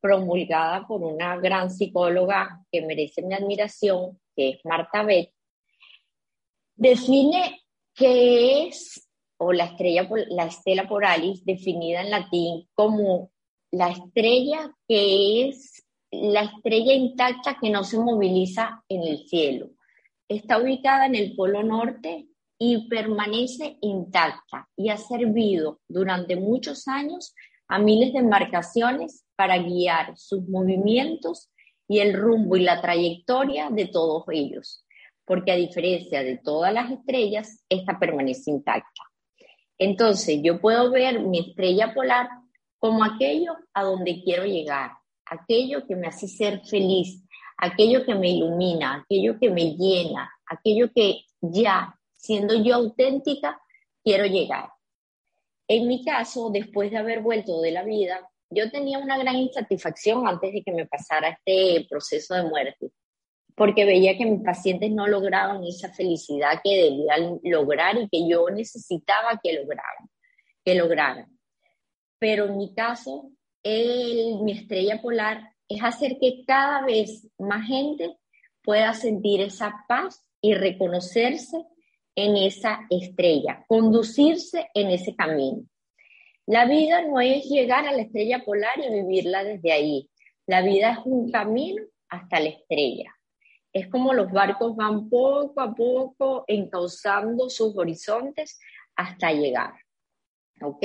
promulgada 0.00 0.86
por 0.86 1.02
una 1.02 1.36
gran 1.36 1.70
psicóloga 1.70 2.64
que 2.70 2.82
merece 2.82 3.22
mi 3.22 3.34
admiración, 3.34 4.20
que 4.34 4.50
es 4.50 4.60
Marta 4.64 5.02
Beth, 5.02 5.30
Define 6.76 7.62
qué 7.94 8.68
es, 8.68 9.08
o 9.38 9.52
la 9.52 9.64
estrella, 9.64 10.06
la 10.28 10.44
estela 10.44 10.86
poralis, 10.86 11.42
definida 11.44 12.02
en 12.02 12.10
latín 12.10 12.68
como 12.74 13.30
la 13.76 13.90
estrella 13.90 14.74
que 14.88 15.48
es 15.48 15.84
la 16.10 16.42
estrella 16.42 16.94
intacta 16.94 17.58
que 17.60 17.70
no 17.70 17.84
se 17.84 17.98
moviliza 17.98 18.82
en 18.88 19.02
el 19.02 19.26
cielo. 19.28 19.70
Está 20.28 20.58
ubicada 20.58 21.06
en 21.06 21.14
el 21.14 21.34
polo 21.36 21.62
norte 21.62 22.26
y 22.58 22.88
permanece 22.88 23.76
intacta 23.82 24.68
y 24.76 24.88
ha 24.88 24.96
servido 24.96 25.80
durante 25.88 26.36
muchos 26.36 26.88
años 26.88 27.34
a 27.68 27.78
miles 27.78 28.12
de 28.12 28.20
embarcaciones 28.20 29.24
para 29.36 29.58
guiar 29.58 30.16
sus 30.16 30.48
movimientos 30.48 31.50
y 31.86 31.98
el 31.98 32.14
rumbo 32.14 32.56
y 32.56 32.60
la 32.60 32.80
trayectoria 32.80 33.68
de 33.70 33.86
todos 33.86 34.24
ellos 34.30 34.86
porque 35.26 35.50
a 35.50 35.56
diferencia 35.56 36.22
de 36.22 36.38
todas 36.38 36.72
las 36.72 36.90
estrellas, 36.90 37.64
esta 37.68 37.98
permanece 37.98 38.50
intacta. 38.50 39.02
Entonces, 39.76 40.38
yo 40.42 40.60
puedo 40.60 40.90
ver 40.90 41.20
mi 41.20 41.40
estrella 41.40 41.92
polar 41.92 42.28
como 42.78 43.04
aquello 43.04 43.56
a 43.74 43.84
donde 43.84 44.22
quiero 44.22 44.44
llegar, 44.44 44.92
aquello 45.24 45.86
que 45.86 45.96
me 45.96 46.06
hace 46.06 46.28
ser 46.28 46.60
feliz, 46.66 47.22
aquello 47.56 48.04
que 48.04 48.14
me 48.14 48.30
ilumina, 48.30 48.94
aquello 48.94 49.38
que 49.38 49.50
me 49.50 49.76
llena, 49.76 50.30
aquello 50.46 50.90
que 50.94 51.24
ya, 51.40 51.98
siendo 52.14 52.54
yo 52.62 52.74
auténtica, 52.76 53.60
quiero 54.04 54.26
llegar. 54.26 54.70
En 55.68 55.88
mi 55.88 56.04
caso, 56.04 56.50
después 56.50 56.90
de 56.90 56.98
haber 56.98 57.22
vuelto 57.22 57.60
de 57.60 57.72
la 57.72 57.82
vida, 57.82 58.28
yo 58.50 58.70
tenía 58.70 58.98
una 58.98 59.18
gran 59.18 59.36
insatisfacción 59.36 60.28
antes 60.28 60.52
de 60.52 60.62
que 60.62 60.72
me 60.72 60.86
pasara 60.86 61.30
este 61.30 61.86
proceso 61.88 62.34
de 62.34 62.44
muerte 62.44 62.92
porque 63.56 63.86
veía 63.86 64.16
que 64.16 64.26
mis 64.26 64.44
pacientes 64.44 64.90
no 64.92 65.06
lograban 65.06 65.64
esa 65.64 65.92
felicidad 65.92 66.60
que 66.62 66.76
debían 66.76 67.40
lograr 67.42 67.96
y 67.96 68.08
que 68.08 68.28
yo 68.28 68.48
necesitaba 68.50 69.40
que 69.42 69.54
lograran, 69.54 70.10
que 70.62 70.74
lograran. 70.74 71.35
Pero 72.18 72.46
en 72.46 72.56
mi 72.56 72.74
caso, 72.74 73.30
mi 73.64 74.52
estrella 74.52 75.00
polar 75.02 75.52
es 75.68 75.82
hacer 75.82 76.18
que 76.20 76.44
cada 76.46 76.84
vez 76.84 77.28
más 77.38 77.66
gente 77.66 78.16
pueda 78.62 78.94
sentir 78.94 79.40
esa 79.40 79.84
paz 79.88 80.24
y 80.40 80.54
reconocerse 80.54 81.64
en 82.14 82.36
esa 82.36 82.86
estrella, 82.90 83.64
conducirse 83.68 84.68
en 84.74 84.90
ese 84.90 85.14
camino. 85.14 85.64
La 86.46 86.64
vida 86.64 87.02
no 87.02 87.20
es 87.20 87.44
llegar 87.46 87.86
a 87.86 87.92
la 87.92 88.02
estrella 88.02 88.44
polar 88.44 88.78
y 88.78 88.92
vivirla 88.92 89.44
desde 89.44 89.72
ahí. 89.72 90.10
La 90.46 90.62
vida 90.62 90.92
es 90.92 90.98
un 91.04 91.30
camino 91.30 91.82
hasta 92.08 92.40
la 92.40 92.50
estrella 92.50 93.16
es 93.76 93.88
como 93.88 94.14
los 94.14 94.32
barcos 94.32 94.74
van 94.74 95.10
poco 95.10 95.60
a 95.60 95.74
poco 95.74 96.44
encauzando 96.46 97.50
sus 97.50 97.76
horizontes 97.76 98.58
hasta 98.94 99.32
llegar. 99.32 99.74
¿Ok? 100.62 100.82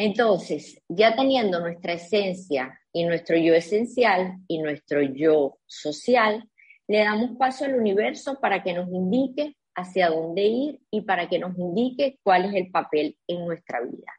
Entonces, 0.00 0.80
ya 0.88 1.16
teniendo 1.16 1.58
nuestra 1.58 1.94
esencia 1.94 2.80
y 2.92 3.02
nuestro 3.02 3.36
yo 3.36 3.52
esencial 3.52 4.36
y 4.46 4.58
nuestro 4.58 5.02
yo 5.02 5.58
social, 5.66 6.48
le 6.86 7.00
damos 7.00 7.36
paso 7.36 7.64
al 7.64 7.74
universo 7.74 8.38
para 8.40 8.62
que 8.62 8.74
nos 8.74 8.88
indique 8.90 9.56
hacia 9.74 10.08
dónde 10.10 10.42
ir 10.42 10.80
y 10.92 11.00
para 11.00 11.28
que 11.28 11.40
nos 11.40 11.58
indique 11.58 12.20
cuál 12.22 12.44
es 12.44 12.54
el 12.54 12.70
papel 12.70 13.16
en 13.26 13.44
nuestra 13.44 13.80
vida. 13.80 14.12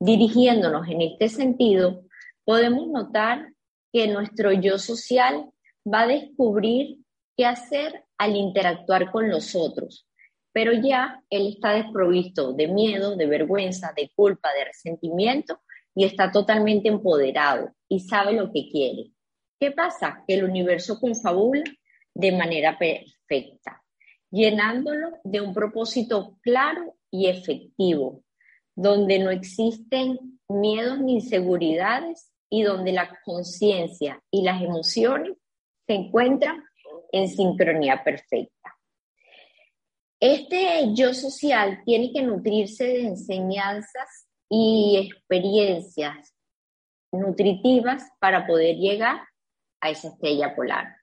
Dirigiéndonos 0.00 0.88
en 0.88 1.00
este 1.02 1.28
sentido, 1.28 2.02
podemos 2.44 2.88
notar 2.88 3.52
que 3.92 4.08
nuestro 4.08 4.50
yo 4.50 4.76
social 4.76 5.48
va 5.86 6.00
a 6.02 6.08
descubrir 6.08 6.98
qué 7.36 7.46
hacer 7.46 8.02
al 8.18 8.34
interactuar 8.34 9.12
con 9.12 9.30
los 9.30 9.54
otros, 9.54 10.08
pero 10.56 10.72
ya 10.72 11.22
él 11.28 11.48
está 11.48 11.72
desprovisto 11.72 12.54
de 12.54 12.66
miedo, 12.66 13.14
de 13.14 13.26
vergüenza, 13.26 13.92
de 13.94 14.10
culpa, 14.16 14.48
de 14.54 14.64
resentimiento 14.64 15.60
y 15.94 16.06
está 16.06 16.32
totalmente 16.32 16.88
empoderado 16.88 17.74
y 17.90 18.00
sabe 18.00 18.32
lo 18.32 18.50
que 18.50 18.66
quiere. 18.70 19.10
¿Qué 19.60 19.72
pasa? 19.72 20.24
Que 20.26 20.32
el 20.32 20.44
universo 20.44 20.98
confabula 20.98 21.62
de 22.14 22.32
manera 22.32 22.78
perfecta, 22.78 23.84
llenándolo 24.30 25.18
de 25.24 25.42
un 25.42 25.52
propósito 25.52 26.38
claro 26.40 26.96
y 27.10 27.26
efectivo, 27.26 28.24
donde 28.74 29.18
no 29.18 29.30
existen 29.30 30.40
miedos 30.48 31.00
ni 31.00 31.16
inseguridades 31.16 32.32
y 32.48 32.62
donde 32.62 32.92
la 32.92 33.10
conciencia 33.26 34.22
y 34.30 34.42
las 34.42 34.62
emociones 34.62 35.36
se 35.86 35.96
encuentran 35.96 36.64
en 37.12 37.28
sincronía 37.28 38.02
perfecta. 38.02 38.55
Este 40.18 40.94
yo 40.94 41.12
social 41.12 41.82
tiene 41.84 42.10
que 42.10 42.22
nutrirse 42.22 42.84
de 42.84 43.06
enseñanzas 43.06 44.26
y 44.48 45.10
experiencias 45.10 46.34
nutritivas 47.12 48.02
para 48.18 48.46
poder 48.46 48.76
llegar 48.76 49.20
a 49.80 49.90
esa 49.90 50.08
estrella 50.08 50.54
polar. 50.56 50.96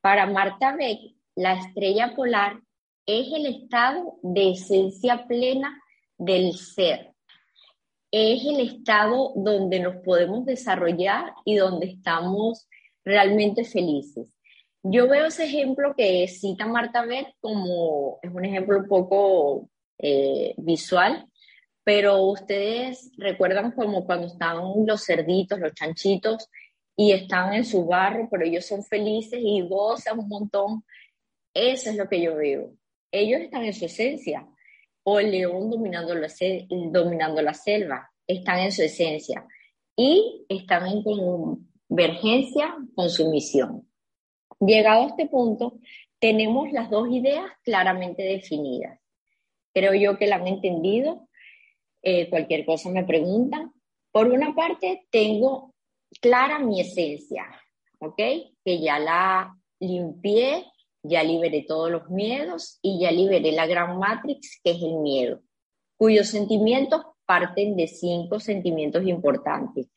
Para 0.00 0.26
Marta 0.26 0.76
Beck, 0.76 1.00
la 1.34 1.54
estrella 1.54 2.14
polar 2.14 2.60
es 3.06 3.32
el 3.32 3.46
estado 3.46 4.18
de 4.22 4.50
esencia 4.52 5.26
plena 5.26 5.82
del 6.16 6.52
ser. 6.54 7.14
Es 8.12 8.44
el 8.44 8.60
estado 8.60 9.32
donde 9.34 9.80
nos 9.80 9.96
podemos 10.04 10.44
desarrollar 10.44 11.32
y 11.44 11.56
donde 11.56 11.86
estamos 11.86 12.68
realmente 13.04 13.64
felices. 13.64 14.37
Yo 14.82 15.08
veo 15.08 15.26
ese 15.26 15.44
ejemplo 15.44 15.94
que 15.96 16.28
cita 16.28 16.66
Marta 16.66 17.04
Beth 17.04 17.34
como 17.40 18.18
es 18.22 18.30
un 18.32 18.44
ejemplo 18.44 18.78
un 18.78 18.86
poco 18.86 19.68
eh, 19.98 20.54
visual, 20.56 21.26
pero 21.82 22.22
ustedes 22.22 23.10
recuerdan 23.16 23.72
como 23.72 24.04
cuando 24.04 24.26
están 24.26 24.58
los 24.86 25.04
cerditos, 25.04 25.58
los 25.58 25.74
chanchitos, 25.74 26.48
y 27.00 27.12
están 27.12 27.54
en 27.54 27.64
su 27.64 27.86
barro, 27.86 28.28
pero 28.30 28.44
ellos 28.44 28.66
son 28.66 28.84
felices 28.84 29.40
y 29.42 29.66
gozan 29.66 30.18
un 30.18 30.28
montón. 30.28 30.84
Eso 31.54 31.90
es 31.90 31.96
lo 31.96 32.08
que 32.08 32.20
yo 32.20 32.34
veo. 32.36 32.72
Ellos 33.10 33.40
están 33.40 33.64
en 33.64 33.72
su 33.72 33.86
esencia. 33.86 34.46
O 35.04 35.20
el 35.20 35.30
león 35.30 35.70
dominando 35.70 36.14
la, 36.14 36.28
dominando 36.90 37.40
la 37.40 37.54
selva, 37.54 38.10
están 38.26 38.58
en 38.58 38.72
su 38.72 38.82
esencia. 38.82 39.46
Y 39.96 40.44
están 40.48 40.88
en 40.88 41.02
convergencia 41.02 42.76
con 42.94 43.08
su 43.08 43.30
misión. 43.30 43.87
Llegado 44.60 45.04
a 45.04 45.08
este 45.08 45.26
punto, 45.26 45.78
tenemos 46.18 46.72
las 46.72 46.90
dos 46.90 47.08
ideas 47.10 47.50
claramente 47.62 48.22
definidas. 48.22 48.98
Creo 49.72 49.94
yo 49.94 50.18
que 50.18 50.26
la 50.26 50.36
han 50.36 50.46
entendido 50.46 51.28
eh, 52.02 52.28
cualquier 52.30 52.64
cosa 52.64 52.90
me 52.90 53.04
preguntan. 53.04 53.72
Por 54.10 54.28
una 54.28 54.54
parte, 54.54 55.06
tengo 55.10 55.74
clara 56.20 56.58
mi 56.58 56.80
esencia, 56.80 57.44
¿ok? 57.98 58.16
Que 58.64 58.80
ya 58.80 58.98
la 58.98 59.54
limpié, 59.80 60.64
ya 61.02 61.22
liberé 61.22 61.62
todos 61.62 61.90
los 61.90 62.08
miedos 62.08 62.78
y 62.82 63.00
ya 63.00 63.10
liberé 63.10 63.52
la 63.52 63.66
gran 63.66 63.98
matrix, 63.98 64.60
que 64.62 64.72
es 64.72 64.82
el 64.82 64.96
miedo, 64.96 65.42
cuyos 65.96 66.28
sentimientos 66.28 67.02
parten 67.26 67.76
de 67.76 67.86
cinco 67.86 68.40
sentimientos 68.40 69.06
importantes. 69.06 69.88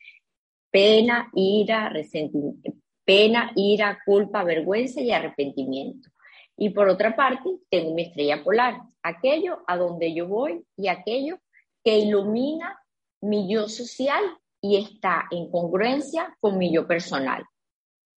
Pena, 0.70 1.30
ira, 1.34 1.88
resentimiento, 1.88 2.72
pena, 3.12 3.52
ira, 3.56 3.98
culpa, 4.06 4.42
vergüenza 4.42 5.02
y 5.02 5.12
arrepentimiento. 5.12 6.08
Y 6.56 6.70
por 6.70 6.88
otra 6.88 7.14
parte, 7.14 7.58
tengo 7.68 7.92
mi 7.92 8.04
estrella 8.04 8.42
polar, 8.42 8.78
aquello 9.02 9.58
a 9.66 9.76
donde 9.76 10.14
yo 10.14 10.26
voy 10.26 10.64
y 10.78 10.88
aquello 10.88 11.38
que 11.84 11.98
ilumina 11.98 12.80
mi 13.20 13.52
yo 13.52 13.68
social 13.68 14.22
y 14.62 14.78
está 14.78 15.26
en 15.30 15.50
congruencia 15.50 16.34
con 16.40 16.56
mi 16.56 16.72
yo 16.72 16.86
personal. 16.86 17.44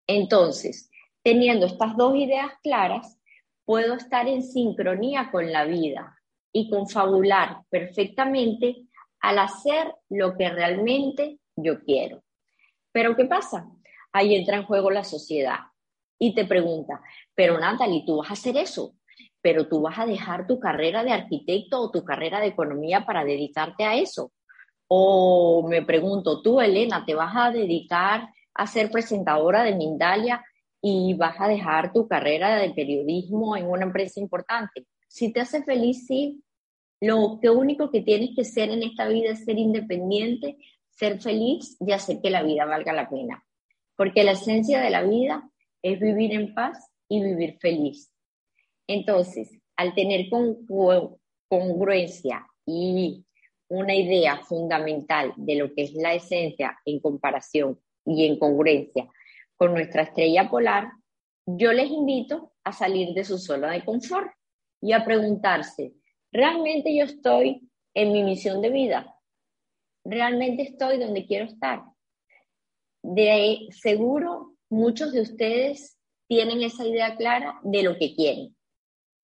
Entonces, 0.06 0.92
teniendo 1.24 1.66
estas 1.66 1.96
dos 1.96 2.14
ideas 2.14 2.52
claras, 2.62 3.18
puedo 3.64 3.94
estar 3.94 4.28
en 4.28 4.44
sincronía 4.44 5.32
con 5.32 5.50
la 5.50 5.64
vida 5.64 6.16
y 6.52 6.70
confabular 6.70 7.62
perfectamente 7.68 8.86
al 9.18 9.40
hacer 9.40 9.92
lo 10.08 10.36
que 10.36 10.50
realmente 10.50 11.40
yo 11.56 11.82
quiero. 11.82 12.22
Pero 12.92 13.16
¿qué 13.16 13.24
pasa? 13.24 13.73
Ahí 14.14 14.34
entra 14.34 14.56
en 14.56 14.64
juego 14.64 14.90
la 14.90 15.04
sociedad 15.04 15.58
y 16.18 16.34
te 16.34 16.46
pregunta, 16.46 17.02
pero 17.34 17.60
Natalie, 17.60 18.04
¿tú 18.06 18.16
vas 18.16 18.30
a 18.30 18.32
hacer 18.32 18.56
eso? 18.56 18.94
pero 19.44 19.68
tú 19.68 19.82
vas 19.82 19.98
a 19.98 20.06
dejar 20.06 20.46
tu 20.46 20.58
carrera 20.58 21.04
de 21.04 21.12
arquitecto 21.12 21.78
o 21.78 21.90
tu 21.90 22.02
carrera 22.02 22.40
de 22.40 22.46
economía 22.46 23.04
para 23.04 23.26
dedicarte 23.26 23.84
a 23.84 23.94
eso. 23.94 24.32
O 24.88 25.66
me 25.68 25.82
pregunto, 25.82 26.40
tú, 26.40 26.62
Elena, 26.62 27.04
¿te 27.04 27.14
vas 27.14 27.34
a 27.36 27.50
dedicar 27.50 28.30
a 28.54 28.66
ser 28.66 28.90
presentadora 28.90 29.62
de 29.62 29.74
Mindalia 29.74 30.42
y 30.80 31.12
vas 31.12 31.38
a 31.38 31.48
dejar 31.48 31.92
tu 31.92 32.08
carrera 32.08 32.56
de 32.56 32.70
periodismo 32.70 33.54
en 33.54 33.68
una 33.68 33.84
empresa 33.84 34.18
importante? 34.18 34.86
Si 35.08 35.30
te 35.30 35.40
hace 35.42 35.62
feliz, 35.62 36.06
sí. 36.06 36.42
Lo 37.02 37.38
que 37.38 37.50
único 37.50 37.90
que 37.90 38.00
tienes 38.00 38.30
que 38.34 38.44
ser 38.44 38.70
en 38.70 38.82
esta 38.82 39.08
vida 39.08 39.32
es 39.32 39.44
ser 39.44 39.58
independiente, 39.58 40.56
ser 40.88 41.20
feliz 41.20 41.76
y 41.80 41.92
hacer 41.92 42.22
que 42.22 42.30
la 42.30 42.42
vida 42.42 42.64
valga 42.64 42.94
la 42.94 43.10
pena. 43.10 43.43
Porque 43.96 44.24
la 44.24 44.32
esencia 44.32 44.80
de 44.80 44.90
la 44.90 45.02
vida 45.02 45.48
es 45.82 46.00
vivir 46.00 46.32
en 46.32 46.54
paz 46.54 46.90
y 47.08 47.22
vivir 47.22 47.58
feliz. 47.60 48.12
Entonces, 48.86 49.50
al 49.76 49.94
tener 49.94 50.26
congruencia 51.48 52.46
y 52.66 53.24
una 53.68 53.94
idea 53.94 54.38
fundamental 54.38 55.32
de 55.36 55.54
lo 55.56 55.74
que 55.74 55.84
es 55.84 55.94
la 55.94 56.14
esencia 56.14 56.78
en 56.84 57.00
comparación 57.00 57.80
y 58.04 58.26
en 58.26 58.38
congruencia 58.38 59.08
con 59.56 59.72
nuestra 59.72 60.02
estrella 60.02 60.50
polar, 60.50 60.92
yo 61.46 61.72
les 61.72 61.90
invito 61.90 62.52
a 62.64 62.72
salir 62.72 63.14
de 63.14 63.24
su 63.24 63.38
zona 63.38 63.72
de 63.72 63.84
confort 63.84 64.30
y 64.80 64.92
a 64.92 65.04
preguntarse, 65.04 65.94
¿realmente 66.32 66.94
yo 66.94 67.04
estoy 67.04 67.68
en 67.94 68.12
mi 68.12 68.22
misión 68.22 68.60
de 68.60 68.70
vida? 68.70 69.14
¿Realmente 70.04 70.62
estoy 70.62 70.98
donde 70.98 71.26
quiero 71.26 71.46
estar? 71.46 71.82
De 73.06 73.68
seguro 73.70 74.54
muchos 74.70 75.12
de 75.12 75.20
ustedes 75.20 75.98
tienen 76.26 76.62
esa 76.62 76.86
idea 76.86 77.16
clara 77.16 77.60
de 77.62 77.82
lo 77.82 77.96
que 77.98 78.14
quieren 78.14 78.54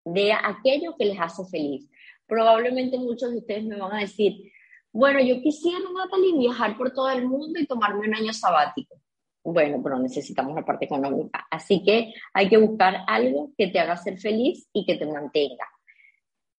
de 0.05 0.33
aquello 0.33 0.95
que 0.97 1.05
les 1.05 1.19
hace 1.19 1.45
feliz. 1.45 1.89
Probablemente 2.27 2.97
muchos 2.97 3.31
de 3.31 3.37
ustedes 3.37 3.63
me 3.65 3.77
van 3.77 3.93
a 3.93 4.01
decir, 4.01 4.51
bueno, 4.91 5.19
yo 5.21 5.41
quisiera, 5.41 5.79
Natalie, 5.79 6.37
viajar 6.37 6.77
por 6.77 6.91
todo 6.91 7.09
el 7.09 7.27
mundo 7.27 7.59
y 7.59 7.65
tomarme 7.65 8.07
un 8.07 8.15
año 8.15 8.33
sabático. 8.33 8.99
Bueno, 9.43 9.81
pero 9.83 9.99
necesitamos 9.99 10.55
la 10.55 10.63
parte 10.63 10.85
económica. 10.85 11.45
Así 11.51 11.83
que 11.83 12.13
hay 12.33 12.47
que 12.47 12.57
buscar 12.57 13.03
algo 13.07 13.51
que 13.57 13.67
te 13.67 13.79
haga 13.79 13.97
ser 13.97 14.17
feliz 14.17 14.67
y 14.71 14.85
que 14.85 14.95
te 14.95 15.05
mantenga. 15.05 15.67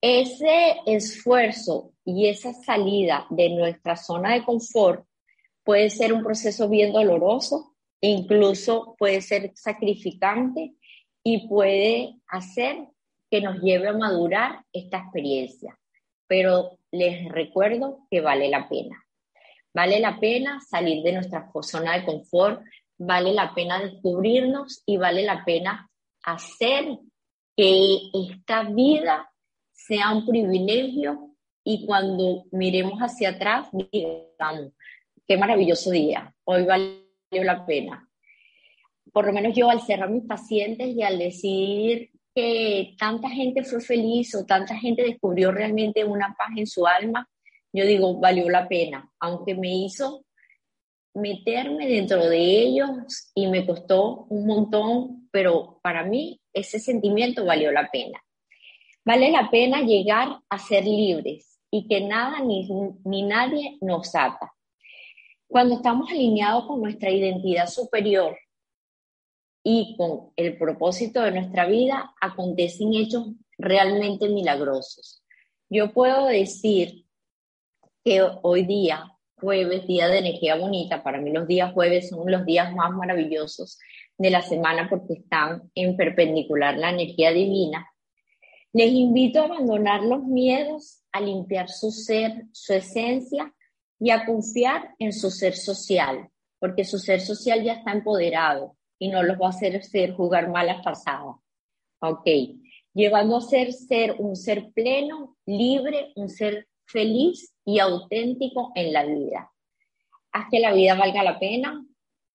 Ese 0.01 0.77
esfuerzo 0.85 1.93
y 2.05 2.29
esa 2.29 2.53
salida 2.53 3.27
de 3.31 3.51
nuestra 3.51 3.97
zona 3.97 4.35
de 4.35 4.45
confort 4.45 5.07
puede 5.65 5.91
ser 5.91 6.13
un 6.13 6.23
proceso 6.23 6.69
bien 6.69 6.93
doloroso, 6.93 7.75
incluso 8.01 8.95
puede 8.99 9.21
ser 9.21 9.53
sacrificante 9.55 10.75
y 11.23 11.49
puede 11.49 12.17
hacer 12.29 12.89
que 13.31 13.41
nos 13.41 13.61
lleve 13.61 13.89
a 13.89 13.95
madurar 13.95 14.65
esta 14.73 14.99
experiencia. 14.99 15.79
Pero 16.27 16.79
les 16.93 17.29
recuerdo 17.31 18.07
que 18.11 18.21
vale 18.21 18.49
la 18.49 18.69
pena. 18.69 19.03
Vale 19.75 19.99
la 19.99 20.21
pena 20.21 20.61
salir 20.61 21.03
de 21.03 21.13
nuestra 21.13 21.51
zona 21.63 21.99
de 21.99 22.05
confort, 22.05 22.63
vale 22.97 23.33
la 23.33 23.53
pena 23.55 23.81
descubrirnos 23.81 24.83
y 24.87 24.99
vale 24.99 25.25
la 25.25 25.45
pena 25.45 25.91
hacer 26.23 26.85
que 27.57 27.99
esta 28.13 28.65
vida 28.65 29.31
sea 29.73 30.13
un 30.13 30.27
privilegio 30.27 31.35
y 31.65 31.87
cuando 31.87 32.45
miremos 32.53 33.01
hacia 33.01 33.31
atrás 33.31 33.69
digamos, 33.73 34.73
qué 35.27 35.37
maravilloso 35.37 35.91
día, 35.91 36.35
hoy 36.45 36.65
valió 36.65 37.01
la 37.31 37.65
pena. 37.67 38.09
Por 39.13 39.27
lo 39.27 39.33
menos 39.33 39.55
yo 39.55 39.71
al 39.71 39.81
cerrar 39.81 40.11
mis 40.11 40.25
pacientes 40.25 40.95
y 40.95 41.03
al 41.03 41.19
decir 41.19 42.11
que 42.35 42.95
tanta 42.99 43.31
gente 43.31 43.63
fue 43.63 43.81
feliz 43.81 44.35
o 44.35 44.45
tanta 44.45 44.77
gente 44.77 45.03
descubrió 45.03 45.53
realmente 45.53 46.05
una 46.05 46.35
paz 46.37 46.49
en 46.57 46.67
su 46.67 46.87
alma, 46.87 47.29
yo 47.73 47.87
digo, 47.87 48.19
valió 48.21 48.49
la 48.51 48.69
pena, 48.69 49.11
aunque 49.21 49.55
me 49.55 49.75
hizo 49.75 50.25
meterme 51.15 51.87
dentro 51.87 52.29
de 52.29 52.39
ellos 52.39 53.31
y 53.35 53.47
me 53.47 53.65
costó 53.65 54.27
un 54.29 54.47
montón, 54.47 55.29
pero 55.31 55.79
para 55.83 56.05
mí 56.05 56.41
ese 56.53 56.81
sentimiento 56.81 57.45
valió 57.45 57.71
la 57.73 57.89
pena. 57.91 58.21
Vale 59.05 59.31
la 59.31 59.51
pena 59.51 59.83
llegar 59.83 60.41
a 60.49 60.59
ser 60.59 60.85
libres 60.85 61.61
y 61.71 61.87
que 61.87 62.01
nada 62.01 62.41
ni, 62.41 62.69
ni 63.05 63.23
nadie 63.23 63.79
nos 63.81 64.15
ata. 64.15 64.54
Cuando 65.55 65.77
estamos 65.77 66.11
alineados 66.11 66.67
con 66.67 66.81
nuestra 66.81 67.13
identidad 67.13 67.69
superior, 67.69 68.37
y 69.63 69.95
con 69.97 70.33
el 70.35 70.59
propósito 70.59 71.23
de 71.23 71.31
nuestra 71.31 71.67
vida 71.67 72.13
acontecen 72.21 72.93
hechos 72.93 73.29
realmente 73.57 74.29
milagrosos. 74.29 75.23
Yo 75.71 75.93
puedo 75.93 76.27
decir 76.27 77.07
que 78.05 78.21
hoy 78.43 78.67
día, 78.67 79.13
jueves, 79.37 79.87
día 79.87 80.09
de 80.09 80.19
energía 80.19 80.57
bonita, 80.57 81.05
para 81.05 81.21
mí 81.21 81.31
los 81.31 81.47
días 81.47 81.73
jueves 81.73 82.09
son 82.09 82.29
los 82.29 82.45
días 82.45 82.75
más 82.75 82.91
maravillosos 82.91 83.79
de 84.19 84.31
la 84.31 84.43
semana 84.43 84.89
porque 84.91 85.13
están 85.13 85.71
en 85.77 85.97
perpendicular 85.97 86.77
la 86.77 86.91
energía 86.91 87.31
divina. 87.31 87.89
Les 88.73 88.91
invito 88.91 89.41
a 89.41 89.45
abandonar 89.45 90.03
los 90.03 90.25
miedos, 90.25 91.05
a 91.13 91.21
limpiar 91.21 91.69
su 91.69 91.93
ser, 91.93 92.43
su 92.51 92.75
esencia 92.75 93.55
y 93.99 94.11
a 94.11 94.27
confiar 94.27 94.95
en 94.99 95.13
su 95.13 95.31
ser 95.31 95.55
social, 95.55 96.29
porque 96.59 96.85
su 96.85 96.99
ser 96.99 97.21
social 97.21 97.63
ya 97.63 97.75
está 97.75 97.93
empoderado 97.93 98.77
y 98.99 99.09
no 99.09 99.23
los 99.23 99.39
va 99.39 99.47
a 99.47 99.51
hacer 99.51 99.83
ser 99.83 100.15
jugar 100.15 100.49
malas 100.51 100.83
pasadas. 100.85 101.37
Ok, 102.01 102.29
llevando 102.93 103.37
a 103.37 103.41
ser 103.41 103.73
ser 103.73 104.17
un 104.19 104.37
ser 104.37 104.71
pleno, 104.73 105.37
libre, 105.47 106.13
un 106.17 106.29
ser 106.29 106.69
feliz 106.87 107.55
y 107.65 107.79
auténtico 107.79 108.73
en 108.75 108.93
la 108.93 109.05
vida. 109.05 109.51
Haz 110.33 110.47
que 110.51 110.61
la 110.61 110.73
vida 110.73 110.95
valga 110.95 111.23
la 111.23 111.39
pena, 111.39 111.85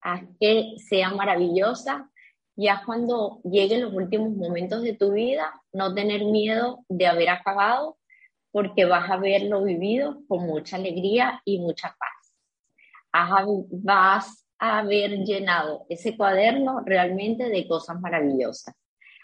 haz 0.00 0.22
que 0.40 0.74
sea 0.78 1.10
maravillosa 1.10 2.10
y 2.56 2.68
haz 2.68 2.84
cuando 2.84 3.40
lleguen 3.44 3.82
los 3.82 3.94
últimos 3.94 4.30
momentos 4.30 4.82
de 4.82 4.94
tu 4.94 5.12
vida 5.12 5.62
no 5.72 5.94
tener 5.94 6.24
miedo 6.24 6.84
de 6.88 7.06
haber 7.06 7.30
acabado 7.30 7.96
porque 8.52 8.84
vas 8.84 9.08
a 9.10 9.14
haberlo 9.14 9.64
vivido 9.64 10.22
con 10.28 10.46
mucha 10.46 10.76
alegría 10.76 11.40
y 11.44 11.58
mucha 11.58 11.96
paz. 11.98 12.34
vas 13.70 14.46
haber 14.60 15.24
llenado 15.24 15.86
ese 15.88 16.16
cuaderno 16.16 16.82
realmente 16.84 17.48
de 17.48 17.66
cosas 17.66 17.98
maravillosas. 18.00 18.74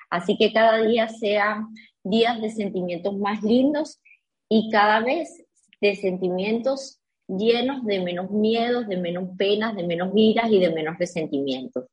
Así 0.08 0.36
que 0.38 0.52
cada 0.52 0.78
día 0.82 1.08
sean 1.08 1.68
días 2.02 2.40
de 2.40 2.50
sentimientos 2.50 3.16
más 3.18 3.42
lindos 3.42 4.00
y 4.48 4.70
cada 4.70 5.00
vez 5.00 5.44
de 5.80 5.94
sentimientos 5.94 7.00
llenos 7.28 7.84
de 7.84 8.00
menos 8.00 8.30
miedos, 8.30 8.88
de 8.88 8.96
menos 8.96 9.36
penas, 9.36 9.76
de 9.76 9.86
menos 9.86 10.10
iras 10.14 10.50
y 10.50 10.58
de 10.58 10.70
menos 10.70 10.96
resentimientos. 10.98 11.84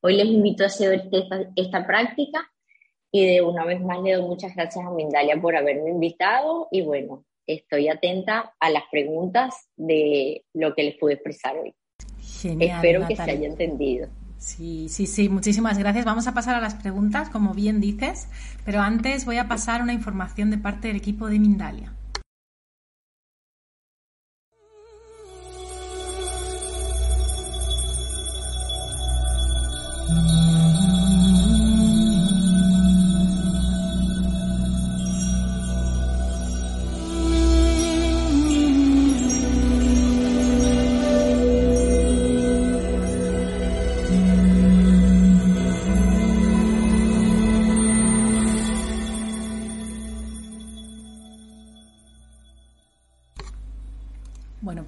Hoy 0.00 0.16
les 0.16 0.26
invito 0.26 0.62
a 0.62 0.66
hacer 0.66 1.10
esta 1.56 1.86
práctica 1.86 2.48
y 3.14 3.26
de 3.26 3.42
una 3.42 3.64
vez 3.64 3.80
más 3.80 4.02
le 4.02 4.14
doy 4.14 4.26
muchas 4.26 4.56
gracias 4.56 4.84
a 4.84 4.90
Mindalia 4.90 5.40
por 5.40 5.54
haberme 5.54 5.90
invitado 5.90 6.66
y 6.72 6.82
bueno, 6.82 7.24
estoy 7.46 7.88
atenta 7.88 8.54
a 8.58 8.70
las 8.70 8.82
preguntas 8.90 9.68
de 9.76 10.42
lo 10.52 10.74
que 10.74 10.82
les 10.82 10.96
pude 10.96 11.12
expresar 11.12 11.56
hoy. 11.56 11.72
Genial, 12.18 12.70
Espero 12.74 13.06
que 13.06 13.14
se 13.14 13.22
haya 13.22 13.46
entendido. 13.46 14.08
Sí, 14.38 14.88
sí, 14.88 15.06
sí, 15.06 15.28
muchísimas 15.28 15.78
gracias. 15.78 16.04
Vamos 16.04 16.26
a 16.26 16.34
pasar 16.34 16.56
a 16.56 16.60
las 16.60 16.74
preguntas, 16.74 17.30
como 17.30 17.54
bien 17.54 17.80
dices, 17.80 18.28
pero 18.64 18.80
antes 18.80 19.24
voy 19.26 19.36
a 19.36 19.46
pasar 19.46 19.80
una 19.80 19.92
información 19.92 20.50
de 20.50 20.58
parte 20.58 20.88
del 20.88 20.96
equipo 20.96 21.28
de 21.28 21.38
Mindalia. 21.38 21.94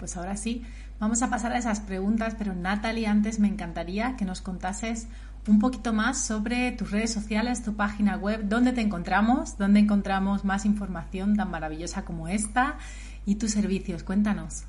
Pues 0.06 0.16
ahora 0.16 0.36
sí, 0.36 0.62
vamos 1.00 1.20
a 1.22 1.30
pasar 1.30 1.50
a 1.50 1.58
esas 1.58 1.80
preguntas, 1.80 2.36
pero 2.38 2.54
Natalie, 2.54 3.08
antes 3.08 3.40
me 3.40 3.48
encantaría 3.48 4.14
que 4.16 4.24
nos 4.24 4.40
contases 4.40 5.08
un 5.48 5.58
poquito 5.58 5.92
más 5.92 6.24
sobre 6.24 6.70
tus 6.70 6.92
redes 6.92 7.12
sociales, 7.12 7.64
tu 7.64 7.74
página 7.74 8.16
web, 8.16 8.42
dónde 8.44 8.70
te 8.70 8.82
encontramos, 8.82 9.58
dónde 9.58 9.80
encontramos 9.80 10.44
más 10.44 10.64
información 10.64 11.36
tan 11.36 11.50
maravillosa 11.50 12.04
como 12.04 12.28
esta 12.28 12.78
y 13.24 13.34
tus 13.34 13.50
servicios. 13.50 14.04
Cuéntanos. 14.04 14.62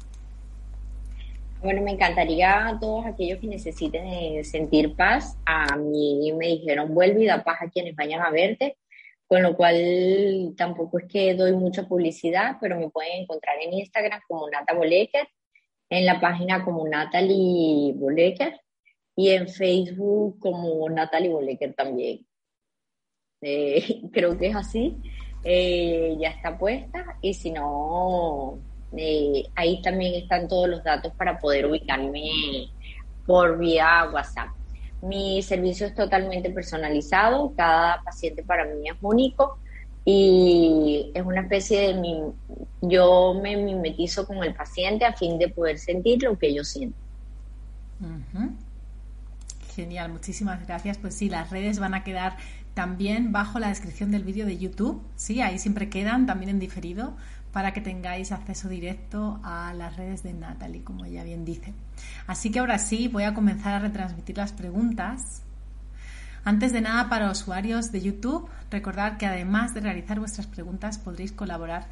Bueno, 1.61 1.83
me 1.83 1.91
encantaría 1.91 2.65
a 2.65 2.79
todos 2.79 3.05
aquellos 3.05 3.39
que 3.39 3.45
necesiten 3.45 4.43
sentir 4.43 4.95
paz. 4.95 5.37
A 5.45 5.75
mí 5.75 6.33
me 6.35 6.47
dijeron, 6.47 6.95
vuelve 6.95 7.25
y 7.25 7.27
da 7.27 7.43
paz 7.43 7.61
a 7.61 7.69
quienes 7.69 7.95
vayan 7.95 8.21
a 8.21 8.31
verte 8.31 8.75
con 9.27 9.43
lo 9.43 9.55
cual 9.55 10.53
tampoco 10.55 10.99
es 10.99 11.05
que 11.05 11.35
doy 11.35 11.53
mucha 11.53 11.83
publicidad, 11.87 12.57
pero 12.61 12.79
me 12.79 12.89
pueden 12.89 13.23
encontrar 13.23 13.57
en 13.61 13.73
Instagram 13.73 14.21
como 14.27 14.49
Nata 14.49 14.73
Boleker, 14.73 15.27
en 15.89 16.05
la 16.05 16.19
página 16.19 16.63
como 16.63 16.87
Natalie 16.87 17.93
Boleker 17.93 18.59
y 19.15 19.29
en 19.29 19.49
Facebook 19.49 20.39
como 20.39 20.89
Natalie 20.89 21.29
Boleker 21.29 21.73
también. 21.73 22.25
Eh, 23.41 24.01
creo 24.11 24.37
que 24.37 24.47
es 24.47 24.55
así. 24.55 24.97
Eh, 25.43 26.15
ya 26.19 26.29
está 26.29 26.57
puesta 26.57 27.17
y 27.21 27.33
si 27.33 27.51
no, 27.51 28.59
eh, 28.97 29.43
ahí 29.55 29.81
también 29.81 30.15
están 30.15 30.47
todos 30.47 30.67
los 30.67 30.83
datos 30.83 31.13
para 31.15 31.39
poder 31.39 31.67
ubicarme 31.67 32.69
por 33.25 33.57
vía 33.57 34.09
WhatsApp. 34.11 34.56
Mi 35.01 35.41
servicio 35.43 35.87
es 35.87 35.95
totalmente 35.95 36.49
personalizado, 36.49 37.53
cada 37.55 38.01
paciente 38.03 38.43
para 38.43 38.65
mí 38.65 38.89
es 38.89 38.95
único 39.01 39.59
y 40.03 41.11
es 41.13 41.23
una 41.25 41.41
especie 41.41 41.87
de 41.87 41.93
mi, 41.95 42.21
yo 42.81 43.37
me 43.41 43.57
mimetizo 43.57 44.25
con 44.25 44.43
el 44.43 44.53
paciente 44.53 45.05
a 45.05 45.13
fin 45.13 45.37
de 45.37 45.49
poder 45.49 45.77
sentir 45.77 46.23
lo 46.23 46.37
que 46.37 46.53
yo 46.53 46.63
siento. 46.63 46.97
Genial, 49.75 50.11
muchísimas 50.11 50.65
gracias. 50.65 50.97
Pues 50.97 51.13
sí, 51.13 51.29
las 51.29 51.49
redes 51.49 51.79
van 51.79 51.93
a 51.93 52.03
quedar 52.03 52.37
también 52.73 53.31
bajo 53.31 53.59
la 53.59 53.69
descripción 53.69 54.11
del 54.11 54.23
vídeo 54.23 54.45
de 54.45 54.57
YouTube. 54.57 55.01
Sí, 55.15 55.41
ahí 55.41 55.59
siempre 55.59 55.89
quedan, 55.89 56.25
también 56.25 56.49
en 56.51 56.59
diferido, 56.59 57.15
para 57.57 57.73
que 57.73 57.81
tengáis 57.81 58.31
acceso 58.31 58.69
directo 58.69 59.39
a 59.43 59.73
las 59.73 59.95
redes 59.95 60.21
de 60.21 60.31
Natalie, 60.31 60.83
como 60.83 61.05
ella 61.05 61.23
bien 61.23 61.43
dice. 61.43 61.73
Así 62.27 62.51
que 62.51 62.59
ahora 62.59 62.77
sí, 62.77 63.07
voy 63.07 63.23
a 63.23 63.33
comenzar 63.33 63.73
a 63.73 63.79
retransmitir 63.79 64.37
las 64.37 64.53
preguntas. 64.53 65.41
Antes 66.43 66.71
de 66.71 66.81
nada, 66.81 67.09
para 67.09 67.31
usuarios 67.31 67.91
de 67.91 68.01
YouTube, 68.01 68.47
recordad 68.69 69.17
que 69.17 69.25
además 69.25 69.73
de 69.73 69.81
realizar 69.81 70.19
vuestras 70.19 70.45
preguntas, 70.45 70.99
podréis 70.99 71.31
colaborar 71.31 71.87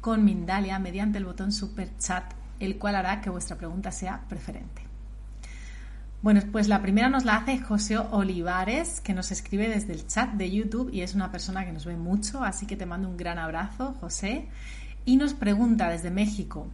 con 0.00 0.24
Mindalia 0.24 0.78
mediante 0.78 1.18
el 1.18 1.26
botón 1.26 1.52
Super 1.52 1.94
Chat, 1.98 2.24
el 2.58 2.78
cual 2.78 2.94
hará 2.94 3.20
que 3.20 3.28
vuestra 3.28 3.58
pregunta 3.58 3.92
sea 3.92 4.22
preferente. 4.26 4.80
Bueno, 6.22 6.40
pues 6.50 6.66
la 6.66 6.80
primera 6.80 7.10
nos 7.10 7.26
la 7.26 7.36
hace 7.36 7.58
José 7.58 7.98
Olivares, 7.98 9.02
que 9.02 9.12
nos 9.12 9.32
escribe 9.32 9.68
desde 9.68 9.92
el 9.92 10.06
chat 10.06 10.32
de 10.32 10.50
YouTube 10.50 10.88
y 10.90 11.02
es 11.02 11.14
una 11.14 11.30
persona 11.30 11.66
que 11.66 11.72
nos 11.72 11.84
ve 11.84 11.96
mucho, 11.96 12.42
así 12.42 12.66
que 12.66 12.76
te 12.76 12.86
mando 12.86 13.06
un 13.06 13.18
gran 13.18 13.38
abrazo, 13.38 13.94
José 14.00 14.48
y 15.10 15.16
nos 15.16 15.34
pregunta 15.34 15.90
desde 15.90 16.12
México, 16.12 16.68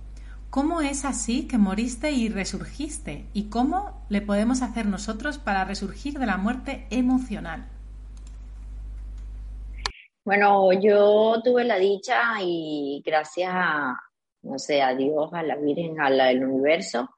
¿cómo 0.50 0.82
es 0.82 1.06
así 1.06 1.48
que 1.48 1.56
moriste 1.56 2.10
y 2.10 2.28
resurgiste? 2.28 3.24
¿Y 3.32 3.44
cómo 3.44 4.04
le 4.10 4.20
podemos 4.20 4.60
hacer 4.60 4.84
nosotros 4.84 5.38
para 5.38 5.64
resurgir 5.64 6.18
de 6.18 6.26
la 6.26 6.36
muerte 6.36 6.86
emocional? 6.90 7.66
Bueno, 10.22 10.70
yo 10.74 11.40
tuve 11.42 11.64
la 11.64 11.78
dicha 11.78 12.20
y 12.42 13.02
gracias 13.06 13.52
a, 13.54 13.98
no 14.42 14.58
sé, 14.58 14.82
a 14.82 14.94
Dios, 14.94 15.32
a 15.32 15.42
la 15.42 15.56
Virgen, 15.56 15.98
a 15.98 16.10
la 16.10 16.30
universo, 16.32 17.08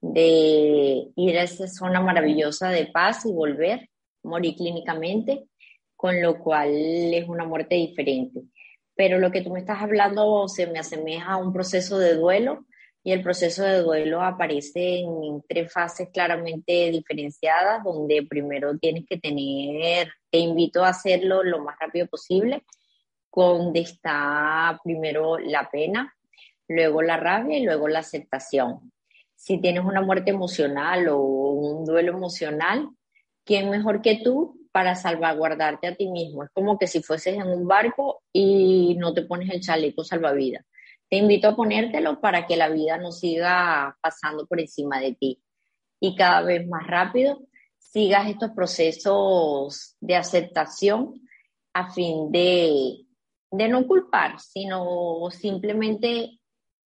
de 0.00 1.08
ir 1.16 1.38
a 1.38 1.42
esa 1.42 1.66
zona 1.66 2.00
maravillosa 2.00 2.68
de 2.68 2.86
paz 2.86 3.26
y 3.26 3.32
volver, 3.32 3.90
morir 4.22 4.54
clínicamente, 4.54 5.48
con 5.96 6.22
lo 6.22 6.38
cual 6.38 6.70
es 6.72 7.28
una 7.28 7.44
muerte 7.44 7.74
diferente 7.74 8.42
pero 8.98 9.20
lo 9.20 9.30
que 9.30 9.42
tú 9.42 9.52
me 9.52 9.60
estás 9.60 9.80
hablando 9.80 10.48
se 10.48 10.66
me 10.66 10.80
asemeja 10.80 11.34
a 11.34 11.36
un 11.36 11.52
proceso 11.52 11.98
de 11.98 12.16
duelo 12.16 12.66
y 13.04 13.12
el 13.12 13.22
proceso 13.22 13.62
de 13.62 13.80
duelo 13.80 14.22
aparece 14.22 14.98
en 14.98 15.40
tres 15.48 15.72
fases 15.72 16.08
claramente 16.12 16.90
diferenciadas, 16.90 17.84
donde 17.84 18.26
primero 18.28 18.76
tienes 18.76 19.04
que 19.08 19.16
tener, 19.16 20.10
te 20.32 20.38
invito 20.38 20.82
a 20.82 20.88
hacerlo 20.88 21.44
lo 21.44 21.60
más 21.60 21.76
rápido 21.78 22.08
posible, 22.08 22.64
donde 23.32 23.82
está 23.82 24.80
primero 24.82 25.38
la 25.38 25.70
pena, 25.70 26.12
luego 26.66 27.00
la 27.00 27.18
rabia 27.18 27.56
y 27.56 27.64
luego 27.64 27.86
la 27.86 28.00
aceptación. 28.00 28.92
Si 29.36 29.60
tienes 29.60 29.84
una 29.84 30.00
muerte 30.00 30.30
emocional 30.30 31.06
o 31.08 31.20
un 31.20 31.84
duelo 31.84 32.14
emocional, 32.14 32.88
¿quién 33.44 33.70
mejor 33.70 34.02
que 34.02 34.22
tú 34.24 34.57
para 34.72 34.94
salvaguardarte 34.94 35.86
a 35.86 35.94
ti 35.94 36.08
mismo. 36.08 36.44
Es 36.44 36.50
como 36.50 36.78
que 36.78 36.86
si 36.86 37.02
fueses 37.02 37.34
en 37.34 37.48
un 37.48 37.66
barco 37.66 38.22
y 38.32 38.96
no 38.98 39.12
te 39.14 39.22
pones 39.22 39.50
el 39.50 39.60
chaleco 39.60 40.04
salvavidas. 40.04 40.64
Te 41.08 41.16
invito 41.16 41.48
a 41.48 41.56
ponértelo 41.56 42.20
para 42.20 42.46
que 42.46 42.56
la 42.56 42.68
vida 42.68 42.98
no 42.98 43.12
siga 43.12 43.96
pasando 44.00 44.46
por 44.46 44.60
encima 44.60 45.00
de 45.00 45.14
ti 45.14 45.42
y 46.00 46.14
cada 46.14 46.42
vez 46.42 46.66
más 46.66 46.86
rápido 46.86 47.40
sigas 47.78 48.28
estos 48.28 48.50
procesos 48.50 49.96
de 50.00 50.16
aceptación 50.16 51.14
a 51.72 51.90
fin 51.92 52.30
de, 52.30 53.06
de 53.50 53.68
no 53.68 53.86
culpar, 53.86 54.38
sino 54.40 55.30
simplemente 55.30 56.38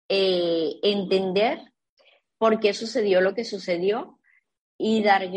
eh, 0.08 0.80
entender 0.82 1.60
por 2.38 2.60
qué 2.60 2.74
sucedió 2.74 3.22
lo 3.22 3.36
que 3.36 3.46
sucedió 3.46 4.19
y 4.82 5.04
dar 5.04 5.30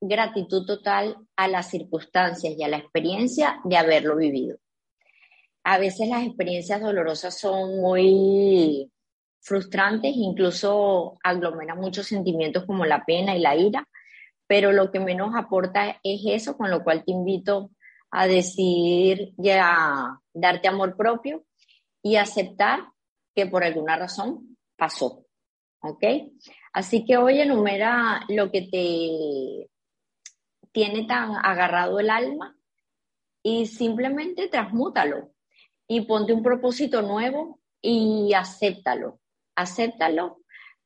gratitud 0.00 0.64
total 0.64 1.16
a 1.36 1.48
las 1.48 1.70
circunstancias 1.70 2.54
y 2.56 2.62
a 2.64 2.68
la 2.68 2.78
experiencia 2.78 3.60
de 3.64 3.76
haberlo 3.76 4.16
vivido. 4.16 4.56
A 5.64 5.78
veces 5.78 6.08
las 6.08 6.24
experiencias 6.24 6.80
dolorosas 6.80 7.38
son 7.38 7.78
muy 7.78 8.90
frustrantes, 9.42 10.12
incluso 10.16 11.18
aglomeran 11.22 11.78
muchos 11.78 12.06
sentimientos 12.06 12.64
como 12.64 12.86
la 12.86 13.04
pena 13.04 13.36
y 13.36 13.40
la 13.40 13.54
ira, 13.54 13.86
pero 14.46 14.72
lo 14.72 14.90
que 14.90 14.98
menos 14.98 15.34
aporta 15.36 16.00
es 16.02 16.22
eso, 16.24 16.56
con 16.56 16.70
lo 16.70 16.82
cual 16.82 17.04
te 17.04 17.12
invito 17.12 17.72
a 18.10 18.26
decir 18.26 19.34
ya 19.36 20.20
darte 20.32 20.68
amor 20.68 20.96
propio 20.96 21.44
y 22.02 22.16
aceptar 22.16 22.80
que 23.34 23.46
por 23.46 23.62
alguna 23.62 23.96
razón 23.96 24.56
pasó. 24.76 25.25
¿Ok? 25.88 26.04
Así 26.72 27.04
que 27.04 27.16
hoy 27.16 27.40
enumera 27.40 28.24
lo 28.28 28.50
que 28.50 28.62
te 28.62 29.70
tiene 30.72 31.06
tan 31.06 31.36
agarrado 31.36 32.00
el 32.00 32.10
alma 32.10 32.56
y 33.42 33.66
simplemente 33.66 34.48
transmútalo 34.48 35.30
y 35.86 36.02
ponte 36.02 36.32
un 36.32 36.42
propósito 36.42 37.02
nuevo 37.02 37.60
y 37.80 38.32
acéptalo. 38.34 39.20
Acéptalo 39.54 40.38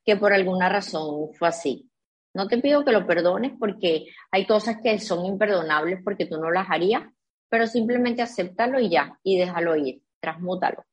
que 0.04 0.16
por 0.16 0.32
alguna 0.32 0.68
razón 0.68 1.32
fue 1.32 1.48
así. 1.48 1.90
No 2.34 2.46
te 2.46 2.58
pido 2.58 2.84
que 2.84 2.92
lo 2.92 3.06
perdones 3.06 3.52
porque 3.58 4.06
hay 4.30 4.46
cosas 4.46 4.76
que 4.82 4.98
son 5.00 5.24
imperdonables 5.24 6.00
porque 6.04 6.26
tú 6.26 6.36
no 6.38 6.50
las 6.50 6.68
harías, 6.70 7.02
pero 7.48 7.66
simplemente 7.66 8.22
acéptalo 8.22 8.78
y 8.78 8.90
ya, 8.90 9.18
y 9.24 9.38
déjalo 9.38 9.74
ir, 9.76 10.02
transmútalo. 10.20 10.84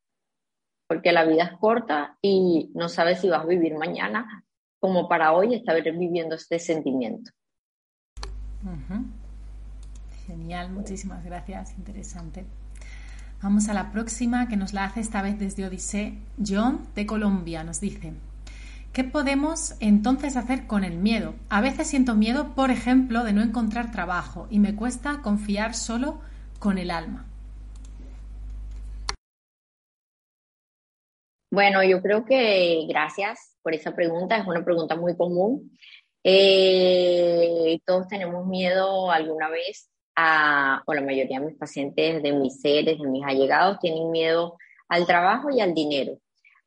Porque 0.88 1.12
la 1.12 1.24
vida 1.24 1.44
es 1.44 1.58
corta 1.58 2.16
y 2.22 2.70
no 2.74 2.88
sabes 2.88 3.20
si 3.20 3.28
vas 3.28 3.42
a 3.42 3.46
vivir 3.46 3.76
mañana 3.76 4.44
como 4.80 5.08
para 5.08 5.32
hoy 5.32 5.54
estar 5.54 5.80
viviendo 5.82 6.34
este 6.34 6.58
sentimiento. 6.58 7.30
Genial, 10.26 10.70
muchísimas 10.70 11.24
gracias, 11.24 11.76
interesante. 11.78 12.44
Vamos 13.42 13.68
a 13.68 13.74
la 13.74 13.92
próxima 13.92 14.48
que 14.48 14.56
nos 14.56 14.72
la 14.72 14.84
hace 14.84 15.00
esta 15.00 15.22
vez 15.22 15.38
desde 15.38 15.64
Odisea. 15.64 16.12
John 16.44 16.80
de 16.96 17.06
Colombia 17.06 17.62
nos 17.62 17.80
dice, 17.80 18.12
¿qué 18.92 19.04
podemos 19.04 19.76
entonces 19.78 20.36
hacer 20.36 20.66
con 20.66 20.82
el 20.82 20.98
miedo? 20.98 21.34
A 21.48 21.60
veces 21.60 21.86
siento 21.86 22.16
miedo, 22.16 22.54
por 22.56 22.70
ejemplo, 22.70 23.22
de 23.22 23.32
no 23.32 23.42
encontrar 23.42 23.92
trabajo 23.92 24.48
y 24.50 24.58
me 24.58 24.74
cuesta 24.74 25.22
confiar 25.22 25.74
solo 25.74 26.18
con 26.58 26.78
el 26.78 26.90
alma. 26.90 27.27
Bueno, 31.50 31.82
yo 31.82 32.02
creo 32.02 32.24
que 32.24 32.84
gracias 32.88 33.56
por 33.62 33.74
esa 33.74 33.94
pregunta, 33.94 34.36
es 34.36 34.46
una 34.46 34.64
pregunta 34.64 34.96
muy 34.96 35.16
común. 35.16 35.70
Eh, 36.22 37.80
todos 37.86 38.06
tenemos 38.08 38.46
miedo 38.46 39.10
alguna 39.10 39.48
vez 39.48 39.90
o 40.86 40.94
la 40.94 41.00
mayoría 41.00 41.38
de 41.38 41.46
mis 41.46 41.56
pacientes, 41.56 42.22
de 42.22 42.32
mis 42.32 42.60
seres, 42.60 42.98
de 42.98 43.06
mis 43.06 43.24
allegados, 43.24 43.78
tienen 43.78 44.10
miedo 44.10 44.56
al 44.88 45.06
trabajo 45.06 45.48
y 45.50 45.60
al 45.60 45.74
dinero. 45.74 46.18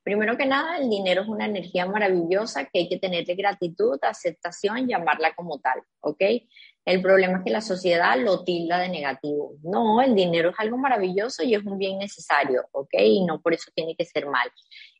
Primero 0.03 0.35
que 0.37 0.45
nada, 0.45 0.77
el 0.77 0.89
dinero 0.89 1.21
es 1.21 1.27
una 1.27 1.45
energía 1.45 1.85
maravillosa 1.85 2.65
que 2.65 2.79
hay 2.79 2.89
que 2.89 2.97
tenerle 2.97 3.35
gratitud, 3.35 3.99
aceptación, 4.01 4.87
llamarla 4.87 5.35
como 5.35 5.59
tal, 5.59 5.81
¿ok? 5.99 6.21
El 6.85 7.01
problema 7.01 7.37
es 7.37 7.43
que 7.43 7.51
la 7.51 7.61
sociedad 7.61 8.17
lo 8.17 8.43
tilda 8.43 8.79
de 8.79 8.89
negativo. 8.89 9.53
No, 9.63 10.01
el 10.01 10.15
dinero 10.15 10.49
es 10.49 10.55
algo 10.57 10.77
maravilloso 10.77 11.43
y 11.43 11.53
es 11.53 11.63
un 11.63 11.77
bien 11.77 11.99
necesario, 11.99 12.65
¿ok? 12.71 12.93
Y 12.99 13.23
no 13.25 13.39
por 13.39 13.53
eso 13.53 13.71
tiene 13.75 13.95
que 13.95 14.05
ser 14.05 14.25
mal. 14.25 14.51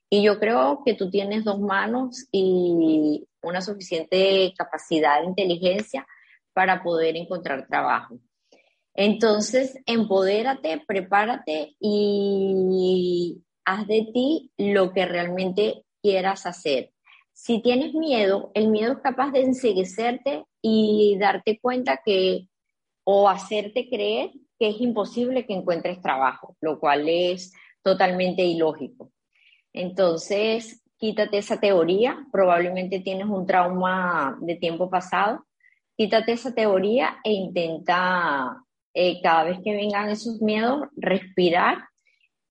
Y 0.09 0.23
yo 0.23 0.39
creo 0.39 0.83
que 0.85 0.93
tú 0.93 1.09
tienes 1.09 1.43
dos 1.43 1.59
manos 1.59 2.27
y 2.31 3.25
una 3.41 3.61
suficiente 3.61 4.53
capacidad 4.57 5.21
de 5.21 5.27
inteligencia 5.27 6.05
para 6.53 6.83
poder 6.83 7.15
encontrar 7.15 7.67
trabajo. 7.67 8.19
Entonces, 8.93 9.77
empodérate, 9.85 10.83
prepárate 10.85 11.75
y 11.79 13.41
haz 13.65 13.87
de 13.87 14.09
ti 14.13 14.51
lo 14.57 14.91
que 14.91 15.05
realmente 15.05 15.85
quieras 16.01 16.45
hacer. 16.45 16.91
Si 17.31 17.61
tienes 17.61 17.93
miedo, 17.93 18.51
el 18.53 18.67
miedo 18.67 18.93
es 18.93 18.99
capaz 18.99 19.31
de 19.31 19.41
enseguecerte 19.41 20.43
y 20.61 21.17
darte 21.19 21.59
cuenta 21.59 22.01
que 22.03 22.47
o 23.03 23.27
hacerte 23.27 23.89
creer 23.89 24.31
que 24.59 24.69
es 24.69 24.79
imposible 24.79 25.45
que 25.45 25.53
encuentres 25.53 26.01
trabajo, 26.01 26.55
lo 26.61 26.79
cual 26.79 27.09
es 27.09 27.51
totalmente 27.83 28.43
ilógico. 28.43 29.11
Entonces, 29.73 30.83
quítate 30.97 31.39
esa 31.39 31.59
teoría, 31.59 32.27
probablemente 32.31 32.99
tienes 32.99 33.25
un 33.25 33.47
trauma 33.47 34.37
de 34.41 34.55
tiempo 34.55 34.89
pasado, 34.89 35.45
quítate 35.97 36.33
esa 36.33 36.53
teoría 36.53 37.17
e 37.23 37.31
intenta 37.31 38.63
eh, 38.93 39.21
cada 39.21 39.45
vez 39.45 39.59
que 39.63 39.73
vengan 39.73 40.09
esos 40.09 40.41
miedos, 40.41 40.83
respirar 40.95 41.85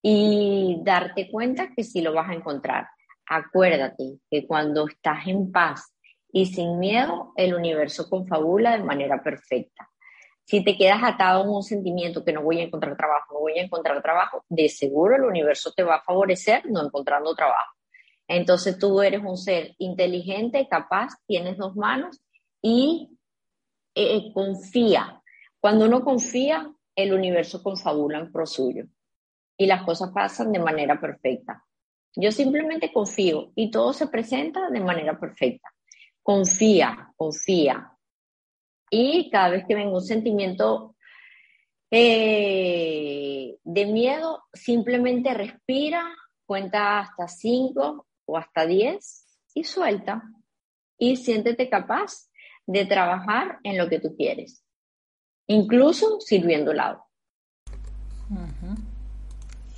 y 0.02 0.80
darte 0.82 1.30
cuenta 1.30 1.68
que 1.76 1.84
sí 1.84 2.00
lo 2.00 2.12
vas 2.12 2.30
a 2.30 2.34
encontrar. 2.34 2.88
Acuérdate 3.26 4.18
que 4.28 4.46
cuando 4.46 4.88
estás 4.88 5.26
en 5.28 5.52
paz 5.52 5.89
y 6.32 6.46
sin 6.46 6.78
miedo, 6.78 7.32
el 7.36 7.54
universo 7.54 8.08
confabula 8.08 8.76
de 8.76 8.84
manera 8.84 9.22
perfecta. 9.22 9.90
Si 10.44 10.64
te 10.64 10.76
quedas 10.76 11.02
atado 11.02 11.44
a 11.44 11.50
un 11.50 11.62
sentimiento 11.62 12.24
que 12.24 12.32
no 12.32 12.42
voy 12.42 12.60
a 12.60 12.64
encontrar 12.64 12.96
trabajo, 12.96 13.34
no 13.34 13.40
voy 13.40 13.58
a 13.58 13.62
encontrar 13.62 14.02
trabajo, 14.02 14.44
de 14.48 14.68
seguro 14.68 15.16
el 15.16 15.24
universo 15.24 15.72
te 15.72 15.82
va 15.82 15.96
a 15.96 16.02
favorecer 16.02 16.68
no 16.70 16.84
encontrando 16.84 17.34
trabajo. 17.34 17.76
Entonces 18.26 18.78
tú 18.78 19.00
eres 19.00 19.22
un 19.22 19.36
ser 19.36 19.74
inteligente, 19.78 20.66
capaz, 20.68 21.14
tienes 21.26 21.56
dos 21.56 21.76
manos 21.76 22.20
y 22.62 23.16
eh, 23.94 24.32
confía 24.32 25.20
cuando 25.60 25.84
uno 25.84 26.02
confía, 26.02 26.72
el 26.96 27.12
universo 27.12 27.62
confabula 27.62 28.18
en 28.18 28.32
pro 28.32 28.46
suyo 28.46 28.86
y 29.58 29.66
las 29.66 29.82
cosas 29.82 30.10
pasan 30.10 30.52
de 30.52 30.58
manera 30.58 30.98
perfecta. 30.98 31.64
Yo 32.16 32.32
simplemente 32.32 32.90
confío 32.92 33.52
y 33.54 33.70
todo 33.70 33.92
se 33.92 34.06
presenta 34.08 34.70
de 34.70 34.80
manera 34.80 35.20
perfecta. 35.20 35.68
Confía, 36.30 37.12
confía. 37.16 37.90
Y 38.88 39.30
cada 39.30 39.48
vez 39.48 39.64
que 39.66 39.74
venga 39.74 39.94
un 39.94 40.00
sentimiento 40.00 40.94
eh, 41.90 43.56
de 43.64 43.86
miedo, 43.86 44.44
simplemente 44.52 45.34
respira, 45.34 46.08
cuenta 46.46 47.00
hasta 47.00 47.26
cinco 47.26 48.06
o 48.26 48.38
hasta 48.38 48.64
diez 48.64 49.26
y 49.54 49.64
suelta. 49.64 50.22
Y 50.96 51.16
siéntete 51.16 51.68
capaz 51.68 52.30
de 52.64 52.86
trabajar 52.86 53.58
en 53.64 53.76
lo 53.76 53.88
que 53.88 53.98
tú 53.98 54.14
quieres 54.16 54.64
incluso 55.48 56.20
sirviendo 56.20 56.70
helado. 56.70 57.06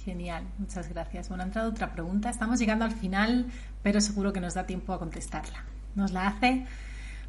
Genial, 0.05 0.45
muchas 0.59 0.87
gracias. 0.91 1.31
Bueno, 1.31 1.45
ha 1.45 1.47
entrado 1.47 1.71
otra 1.71 1.95
pregunta. 1.95 2.29
Estamos 2.29 2.59
llegando 2.59 2.85
al 2.85 2.91
final, 2.91 3.47
pero 3.83 4.03
seguro 4.03 4.35
que 4.35 4.41
nos 4.41 4.53
da 4.53 4.67
tiempo 4.67 4.93
a 4.93 4.99
contestarla. 4.99 5.65
Nos 5.95 6.13
la 6.13 6.29
hace 6.29 6.67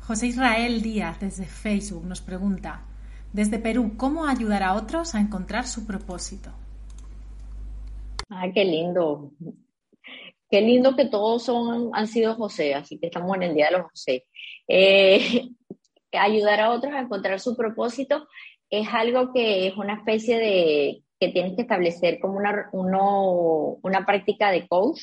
José 0.01 0.27
Israel 0.27 0.81
Díaz 0.81 1.19
desde 1.19 1.45
Facebook. 1.45 2.05
Nos 2.05 2.21
pregunta, 2.21 2.85
desde 3.31 3.59
Perú, 3.59 3.93
¿cómo 3.97 4.25
ayudar 4.25 4.63
a 4.63 4.73
otros 4.75 5.15
a 5.15 5.19
encontrar 5.19 5.65
su 5.65 5.85
propósito? 5.85 6.51
Ay, 8.29 8.51
qué 8.53 8.63
lindo. 8.63 9.31
Qué 10.49 10.61
lindo 10.61 10.95
que 10.95 11.05
todos 11.05 11.43
son, 11.43 11.89
han 11.93 12.07
sido 12.07 12.35
José, 12.35 12.75
así 12.75 12.99
que 12.99 13.07
estamos 13.07 13.35
en 13.37 13.43
el 13.43 13.55
Día 13.55 13.67
de 13.67 13.77
los 13.77 13.89
José. 13.89 14.25
Eh, 14.67 15.49
ayudar 16.11 16.59
a 16.59 16.71
otros 16.71 16.93
a 16.93 16.99
encontrar 16.99 17.39
su 17.39 17.57
propósito 17.57 18.27
es 18.69 18.87
algo 18.91 19.33
que 19.33 19.67
es 19.67 19.77
una 19.77 19.95
especie 19.95 20.37
de 20.37 21.03
que 21.19 21.29
tienes 21.29 21.55
que 21.55 21.61
establecer 21.61 22.19
como 22.19 22.37
una, 22.37 22.69
una 22.71 24.05
práctica 24.05 24.51
de 24.51 24.67
coach, 24.67 24.99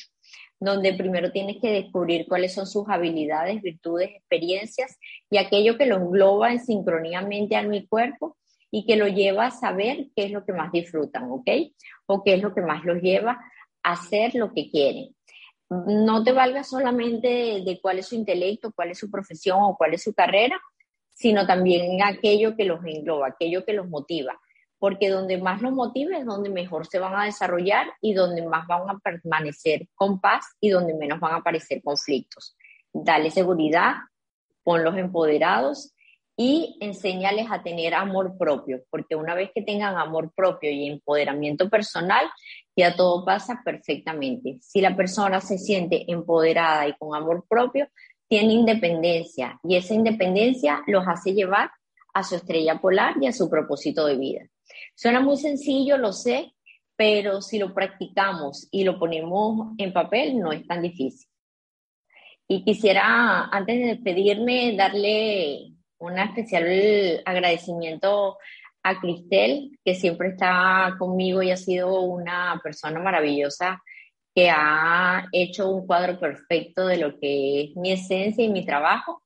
donde 0.61 0.93
primero 0.93 1.31
tienes 1.31 1.57
que 1.59 1.71
descubrir 1.71 2.27
cuáles 2.27 2.53
son 2.53 2.67
sus 2.67 2.87
habilidades, 2.87 3.63
virtudes, 3.63 4.11
experiencias 4.11 4.99
y 5.27 5.39
aquello 5.39 5.75
que 5.75 5.87
lo 5.87 5.97
engloba 5.97 6.51
en 6.51 6.59
sincroníamente 6.59 7.55
a 7.55 7.63
mi 7.63 7.87
cuerpo 7.87 8.37
y 8.69 8.85
que 8.85 8.95
lo 8.95 9.07
lleva 9.07 9.47
a 9.47 9.51
saber 9.51 10.09
qué 10.15 10.25
es 10.25 10.31
lo 10.31 10.45
que 10.45 10.53
más 10.53 10.71
disfrutan, 10.71 11.31
¿ok? 11.31 11.49
O 12.05 12.23
qué 12.23 12.35
es 12.35 12.43
lo 12.43 12.53
que 12.53 12.61
más 12.61 12.85
los 12.85 13.01
lleva 13.01 13.43
a 13.81 13.93
hacer 13.93 14.35
lo 14.35 14.53
que 14.53 14.69
quieren. 14.69 15.15
No 15.67 16.23
te 16.23 16.31
valga 16.31 16.63
solamente 16.63 17.63
de 17.65 17.79
cuál 17.81 17.97
es 17.97 18.07
su 18.09 18.15
intelecto, 18.15 18.71
cuál 18.71 18.91
es 18.91 18.99
su 18.99 19.09
profesión 19.09 19.57
o 19.61 19.75
cuál 19.75 19.95
es 19.95 20.03
su 20.03 20.13
carrera, 20.13 20.61
sino 21.11 21.47
también 21.47 22.03
aquello 22.03 22.55
que 22.55 22.65
los 22.65 22.85
engloba, 22.85 23.29
aquello 23.29 23.65
que 23.65 23.73
los 23.73 23.89
motiva, 23.89 24.39
porque 24.81 25.09
donde 25.09 25.37
más 25.37 25.61
los 25.61 25.73
motive 25.73 26.17
es 26.17 26.25
donde 26.25 26.49
mejor 26.49 26.87
se 26.87 26.97
van 26.97 27.13
a 27.13 27.25
desarrollar 27.25 27.85
y 28.01 28.15
donde 28.15 28.41
más 28.41 28.65
van 28.65 28.89
a 28.89 28.97
permanecer 28.97 29.87
con 29.93 30.19
paz 30.19 30.43
y 30.59 30.71
donde 30.71 30.95
menos 30.95 31.19
van 31.19 31.33
a 31.33 31.37
aparecer 31.37 31.83
conflictos. 31.83 32.57
Dale 32.91 33.29
seguridad, 33.29 33.93
ponlos 34.63 34.97
empoderados 34.97 35.93
y 36.35 36.79
enséñales 36.81 37.45
a 37.51 37.61
tener 37.61 37.93
amor 37.93 38.35
propio, 38.39 38.81
porque 38.89 39.15
una 39.15 39.35
vez 39.35 39.51
que 39.53 39.61
tengan 39.61 39.97
amor 39.97 40.33
propio 40.33 40.71
y 40.71 40.87
empoderamiento 40.87 41.69
personal, 41.69 42.25
ya 42.75 42.95
todo 42.95 43.23
pasa 43.23 43.61
perfectamente. 43.63 44.57
Si 44.61 44.81
la 44.81 44.95
persona 44.95 45.41
se 45.41 45.59
siente 45.59 46.11
empoderada 46.11 46.87
y 46.87 46.95
con 46.97 47.13
amor 47.13 47.45
propio, 47.47 47.87
tiene 48.27 48.53
independencia 48.53 49.59
y 49.63 49.75
esa 49.75 49.93
independencia 49.93 50.81
los 50.87 51.07
hace 51.07 51.35
llevar 51.35 51.69
a 52.15 52.23
su 52.23 52.35
estrella 52.35 52.81
polar 52.81 53.13
y 53.21 53.27
a 53.27 53.31
su 53.31 53.47
propósito 53.47 54.07
de 54.07 54.17
vida. 54.17 54.41
Suena 54.95 55.19
muy 55.19 55.37
sencillo, 55.37 55.97
lo 55.97 56.13
sé, 56.13 56.53
pero 56.95 57.41
si 57.41 57.57
lo 57.57 57.73
practicamos 57.73 58.67
y 58.71 58.83
lo 58.83 58.99
ponemos 58.99 59.73
en 59.77 59.93
papel, 59.93 60.39
no 60.39 60.51
es 60.51 60.65
tan 60.67 60.81
difícil. 60.81 61.27
Y 62.47 62.63
quisiera, 62.63 63.45
antes 63.45 63.79
de 63.79 63.85
despedirme, 63.85 64.75
darle 64.75 65.73
un 65.99 66.19
especial 66.19 67.21
agradecimiento 67.25 68.37
a 68.83 68.99
Cristel, 68.99 69.79
que 69.85 69.95
siempre 69.95 70.29
está 70.29 70.95
conmigo 70.99 71.41
y 71.41 71.51
ha 71.51 71.57
sido 71.57 72.01
una 72.01 72.59
persona 72.63 72.99
maravillosa 72.99 73.81
que 74.33 74.49
ha 74.49 75.27
hecho 75.31 75.69
un 75.69 75.85
cuadro 75.85 76.19
perfecto 76.19 76.87
de 76.87 76.97
lo 76.97 77.19
que 77.19 77.63
es 77.63 77.75
mi 77.75 77.91
esencia 77.91 78.43
y 78.43 78.49
mi 78.49 78.65
trabajo, 78.65 79.23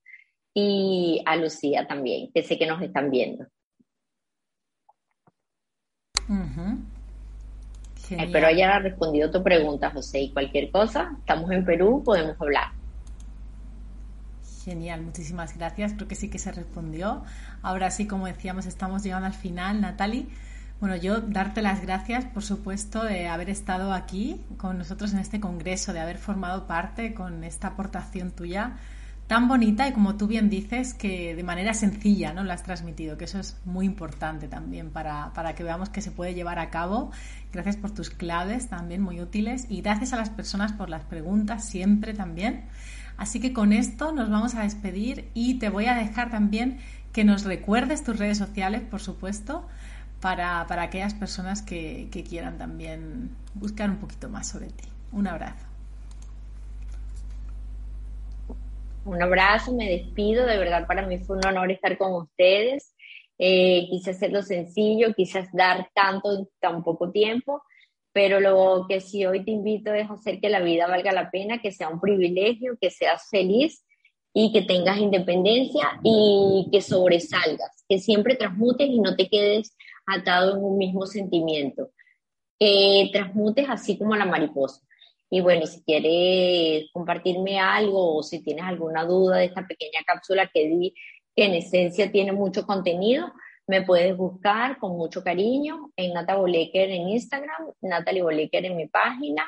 y 0.53 1.22
a 1.26 1.36
Lucía 1.36 1.86
también, 1.88 2.32
que 2.34 2.43
sé 2.43 2.58
que 2.58 2.66
nos 2.66 2.82
están 2.82 3.12
viendo. 3.12 3.45
Espero 8.09 8.47
haya 8.47 8.80
respondido 8.80 9.32
tu 9.32 9.41
pregunta, 9.43 9.89
José, 9.91 10.21
y 10.21 10.32
cualquier 10.32 10.71
cosa, 10.71 11.15
estamos 11.19 11.49
en 11.51 11.65
Perú, 11.65 12.03
podemos 12.05 12.39
hablar. 12.39 12.71
Genial, 14.63 15.01
muchísimas 15.01 15.55
gracias. 15.57 15.93
Creo 15.93 16.07
que 16.07 16.15
sí 16.15 16.30
que 16.30 16.39
se 16.39 16.51
respondió. 16.51 17.23
Ahora 17.61 17.91
sí, 17.91 18.07
como 18.07 18.26
decíamos, 18.26 18.65
estamos 18.65 19.03
llegando 19.03 19.28
al 19.28 19.34
final, 19.34 19.82
Natalie. 19.82 20.28
Bueno, 20.80 20.95
yo 20.95 21.21
darte 21.21 21.61
las 21.61 21.82
gracias, 21.82 22.26
por 22.26 22.43
supuesto, 22.43 23.03
de 23.03 23.28
haber 23.28 23.49
estado 23.49 23.93
aquí 23.93 24.41
con 24.57 24.78
nosotros 24.78 25.13
en 25.13 25.19
este 25.19 25.39
congreso, 25.39 25.93
de 25.93 25.99
haber 25.99 26.17
formado 26.17 26.67
parte 26.67 27.13
con 27.13 27.43
esta 27.43 27.69
aportación 27.69 28.32
tuya 28.32 28.73
tan 29.28 29.47
bonita 29.47 29.88
y 29.88 29.93
como 29.93 30.15
tú 30.15 30.28
bien 30.28 30.49
dices, 30.49 30.93
que 30.93 31.36
de 31.36 31.43
manera 31.43 31.73
sencilla 31.73 32.34
¿no? 32.34 32.43
la 32.43 32.53
has 32.53 32.63
transmitido, 32.63 33.17
que 33.17 33.26
eso 33.26 33.39
es 33.39 33.57
muy 33.65 33.86
importante 33.86 34.47
también 34.47 34.91
para, 34.91 35.34
para, 35.34 35.55
que 35.55 35.63
veamos 35.63 35.89
que 35.89 36.01
se 36.01 36.11
puede 36.11 36.34
llevar 36.36 36.59
a 36.59 36.69
cabo. 36.69 37.11
Gracias 37.51 37.78
por 37.78 37.91
tus 37.91 38.09
claves 38.09 38.67
también 38.69 39.01
muy 39.01 39.21
útiles 39.21 39.65
y 39.69 39.82
gracias 39.82 40.13
a 40.13 40.17
las 40.17 40.30
personas 40.30 40.73
por 40.73 40.89
las 40.89 41.03
preguntas 41.03 41.65
siempre 41.65 42.13
también. 42.13 42.65
Así 43.17 43.39
que 43.39 43.53
con 43.53 43.73
esto 43.73 44.11
nos 44.11 44.30
vamos 44.30 44.55
a 44.55 44.63
despedir 44.63 45.30
y 45.34 45.55
te 45.55 45.69
voy 45.69 45.86
a 45.86 45.95
dejar 45.95 46.30
también 46.30 46.80
que 47.11 47.23
nos 47.23 47.45
recuerdes 47.45 48.03
tus 48.03 48.19
redes 48.19 48.38
sociales, 48.38 48.82
por 48.82 49.01
supuesto, 49.01 49.65
para, 50.19 50.67
para 50.67 50.84
aquellas 50.84 51.13
personas 51.13 51.61
que, 51.61 52.09
que 52.11 52.23
quieran 52.23 52.57
también 52.57 53.32
buscar 53.53 53.89
un 53.89 53.97
poquito 53.97 54.30
más 54.30 54.47
sobre 54.47 54.67
ti. 54.67 54.89
Un 55.13 55.28
abrazo. 55.28 55.74
Un 59.06 59.22
abrazo, 59.22 59.72
me 59.72 59.88
despido, 59.88 60.47
de 60.47 60.58
verdad 60.58 60.88
para 60.88 61.06
mí 61.06 61.20
fue 61.20 61.38
un 61.38 61.45
honor 61.45 61.72
estar 61.72 61.95
con 61.97 62.14
ustedes. 62.14 62.95
Eh, 63.38 63.86
quise 63.89 64.12
hacerlo 64.12 64.41
sencillo, 64.41 65.14
quise 65.14 65.47
dar 65.53 65.89
tanto 65.93 66.36
en 66.36 66.47
tan 66.60 66.84
poco 66.84 67.12
tiempo, 67.12 67.62
pero 68.12 68.39
lo 68.39 68.88
que 68.89 69.01
sí 69.01 69.24
hoy 69.26 69.45
te 69.45 69.51
invito 69.51 69.93
es 69.93 70.10
hacer 70.10 70.39
que 70.39 70.49
la 70.49 70.60
vida 70.60 70.88
valga 70.88 71.12
la 71.12 71.30
pena, 71.30 71.62
que 71.62 71.72
sea 71.72 71.89
un 71.89 72.01
privilegio, 72.01 72.78
que 72.82 72.89
seas 72.89 73.30
feliz 73.30 73.86
y 74.34 74.51
que 74.51 74.64
tengas 74.64 74.97
independencia 74.97 75.99
y 76.03 76.68
que 76.72 76.82
sobresalgas, 76.82 77.86
que 77.88 77.99
siempre 77.99 78.36
transmutes 78.36 78.89
y 78.89 78.99
no 78.99 79.16
te 79.16 79.30
quedes 79.30 79.78
atado 80.08 80.58
en 80.58 80.64
un 80.64 80.78
mismo 80.80 81.06
sentimiento. 81.06 81.91
Que 82.58 83.10
transmutes 83.14 83.70
así 83.70 83.99
como 83.99 84.16
la 84.16 84.26
mariposa. 84.26 84.82
Y 85.30 85.41
bueno, 85.41 85.65
si 85.65 85.82
quieres 85.84 86.89
compartirme 86.93 87.59
algo 87.59 88.17
o 88.17 88.23
si 88.23 88.43
tienes 88.43 88.63
alguna 88.63 89.05
duda 89.05 89.38
de 89.38 89.45
esta 89.45 89.65
pequeña 89.67 89.99
cápsula 90.05 90.49
que 90.53 90.67
di, 90.67 90.95
que 91.36 91.45
en 91.45 91.53
esencia 91.55 92.11
tiene 92.11 92.32
mucho 92.32 92.65
contenido, 92.65 93.32
me 93.67 93.82
puedes 93.82 94.15
buscar 94.15 94.78
con 94.78 94.95
mucho 94.95 95.23
cariño 95.23 95.91
en 95.95 96.13
Nata 96.13 96.36
Boleker 96.36 96.89
en 96.89 97.09
Instagram, 97.09 97.73
Natalie 97.82 98.21
Boleker 98.21 98.65
en 98.65 98.78
mi 98.78 98.88
página 98.88 99.43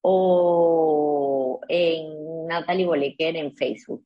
o 0.00 1.60
en 1.68 2.46
Natalie 2.46 2.86
Boleker 2.86 3.36
en 3.36 3.54
Facebook. 3.54 4.04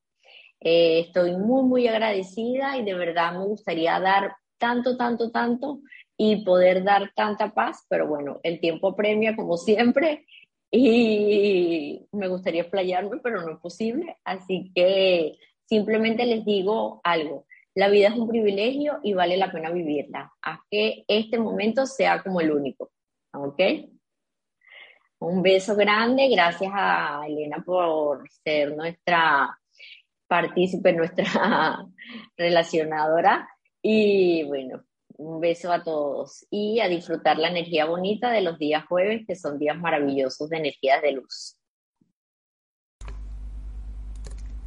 Eh, 0.60 1.00
estoy 1.00 1.36
muy, 1.36 1.62
muy 1.62 1.86
agradecida 1.86 2.76
y 2.76 2.84
de 2.84 2.94
verdad 2.94 3.32
me 3.32 3.44
gustaría 3.44 4.00
dar 4.00 4.34
tanto, 4.58 4.96
tanto, 4.96 5.30
tanto 5.30 5.80
y 6.16 6.44
poder 6.44 6.84
dar 6.84 7.12
tanta 7.14 7.52
paz, 7.52 7.84
pero 7.88 8.08
bueno, 8.08 8.40
el 8.42 8.60
tiempo 8.60 8.96
premia 8.96 9.36
como 9.36 9.56
siempre 9.56 10.26
y 10.76 12.08
me 12.10 12.26
gustaría 12.26 12.62
explayarme, 12.62 13.18
pero 13.22 13.42
no 13.42 13.52
es 13.52 13.60
posible, 13.60 14.16
así 14.24 14.72
que 14.74 15.38
simplemente 15.66 16.26
les 16.26 16.44
digo 16.44 17.00
algo. 17.04 17.46
La 17.76 17.88
vida 17.88 18.08
es 18.08 18.14
un 18.14 18.28
privilegio 18.28 18.98
y 19.04 19.14
vale 19.14 19.36
la 19.36 19.52
pena 19.52 19.70
vivirla. 19.70 20.32
Haz 20.42 20.58
que 20.68 21.04
este 21.06 21.38
momento 21.38 21.86
sea 21.86 22.22
como 22.22 22.40
el 22.40 22.50
único. 22.50 22.90
¿Ok? 23.32 23.60
Un 25.20 25.42
beso 25.42 25.76
grande. 25.76 26.28
Gracias 26.28 26.72
a 26.74 27.24
Elena 27.26 27.62
por 27.64 28.28
ser 28.30 28.76
nuestra 28.76 29.56
partícipe, 30.26 30.92
nuestra 30.92 31.24
relacionadora. 32.36 33.48
Y 33.80 34.42
bueno, 34.44 34.82
un 35.16 35.40
beso 35.40 35.72
a 35.72 35.82
todos 35.82 36.46
y 36.50 36.80
a 36.80 36.88
disfrutar 36.88 37.38
la 37.38 37.48
energía 37.48 37.86
bonita 37.86 38.30
de 38.30 38.42
los 38.42 38.58
días 38.58 38.84
jueves, 38.86 39.24
que 39.26 39.36
son 39.36 39.58
días 39.58 39.78
maravillosos 39.78 40.48
de 40.48 40.58
energías 40.58 41.02
de 41.02 41.12
luz. 41.12 41.56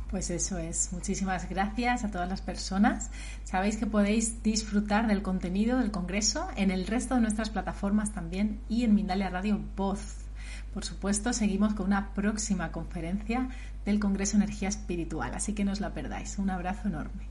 Pues 0.09 0.29
eso 0.29 0.57
es. 0.57 0.93
Muchísimas 0.93 1.49
gracias 1.49 2.05
a 2.05 2.11
todas 2.11 2.29
las 2.29 2.41
personas. 2.41 3.11
Sabéis 3.43 3.75
que 3.75 3.85
podéis 3.85 4.41
disfrutar 4.41 5.07
del 5.07 5.21
contenido 5.21 5.79
del 5.79 5.91
Congreso 5.91 6.47
en 6.55 6.71
el 6.71 6.87
resto 6.87 7.15
de 7.15 7.21
nuestras 7.21 7.49
plataformas 7.49 8.13
también 8.13 8.61
y 8.69 8.85
en 8.85 8.95
Mindalia 8.95 9.29
Radio 9.29 9.59
Voz. 9.75 10.15
Por 10.73 10.85
supuesto, 10.85 11.33
seguimos 11.33 11.73
con 11.73 11.87
una 11.87 12.13
próxima 12.13 12.71
conferencia 12.71 13.49
del 13.83 13.99
Congreso 13.99 14.37
Energía 14.37 14.69
Espiritual, 14.69 15.33
así 15.33 15.53
que 15.53 15.65
no 15.65 15.73
os 15.73 15.81
la 15.81 15.93
perdáis. 15.93 16.37
Un 16.37 16.51
abrazo 16.51 16.87
enorme. 16.87 17.27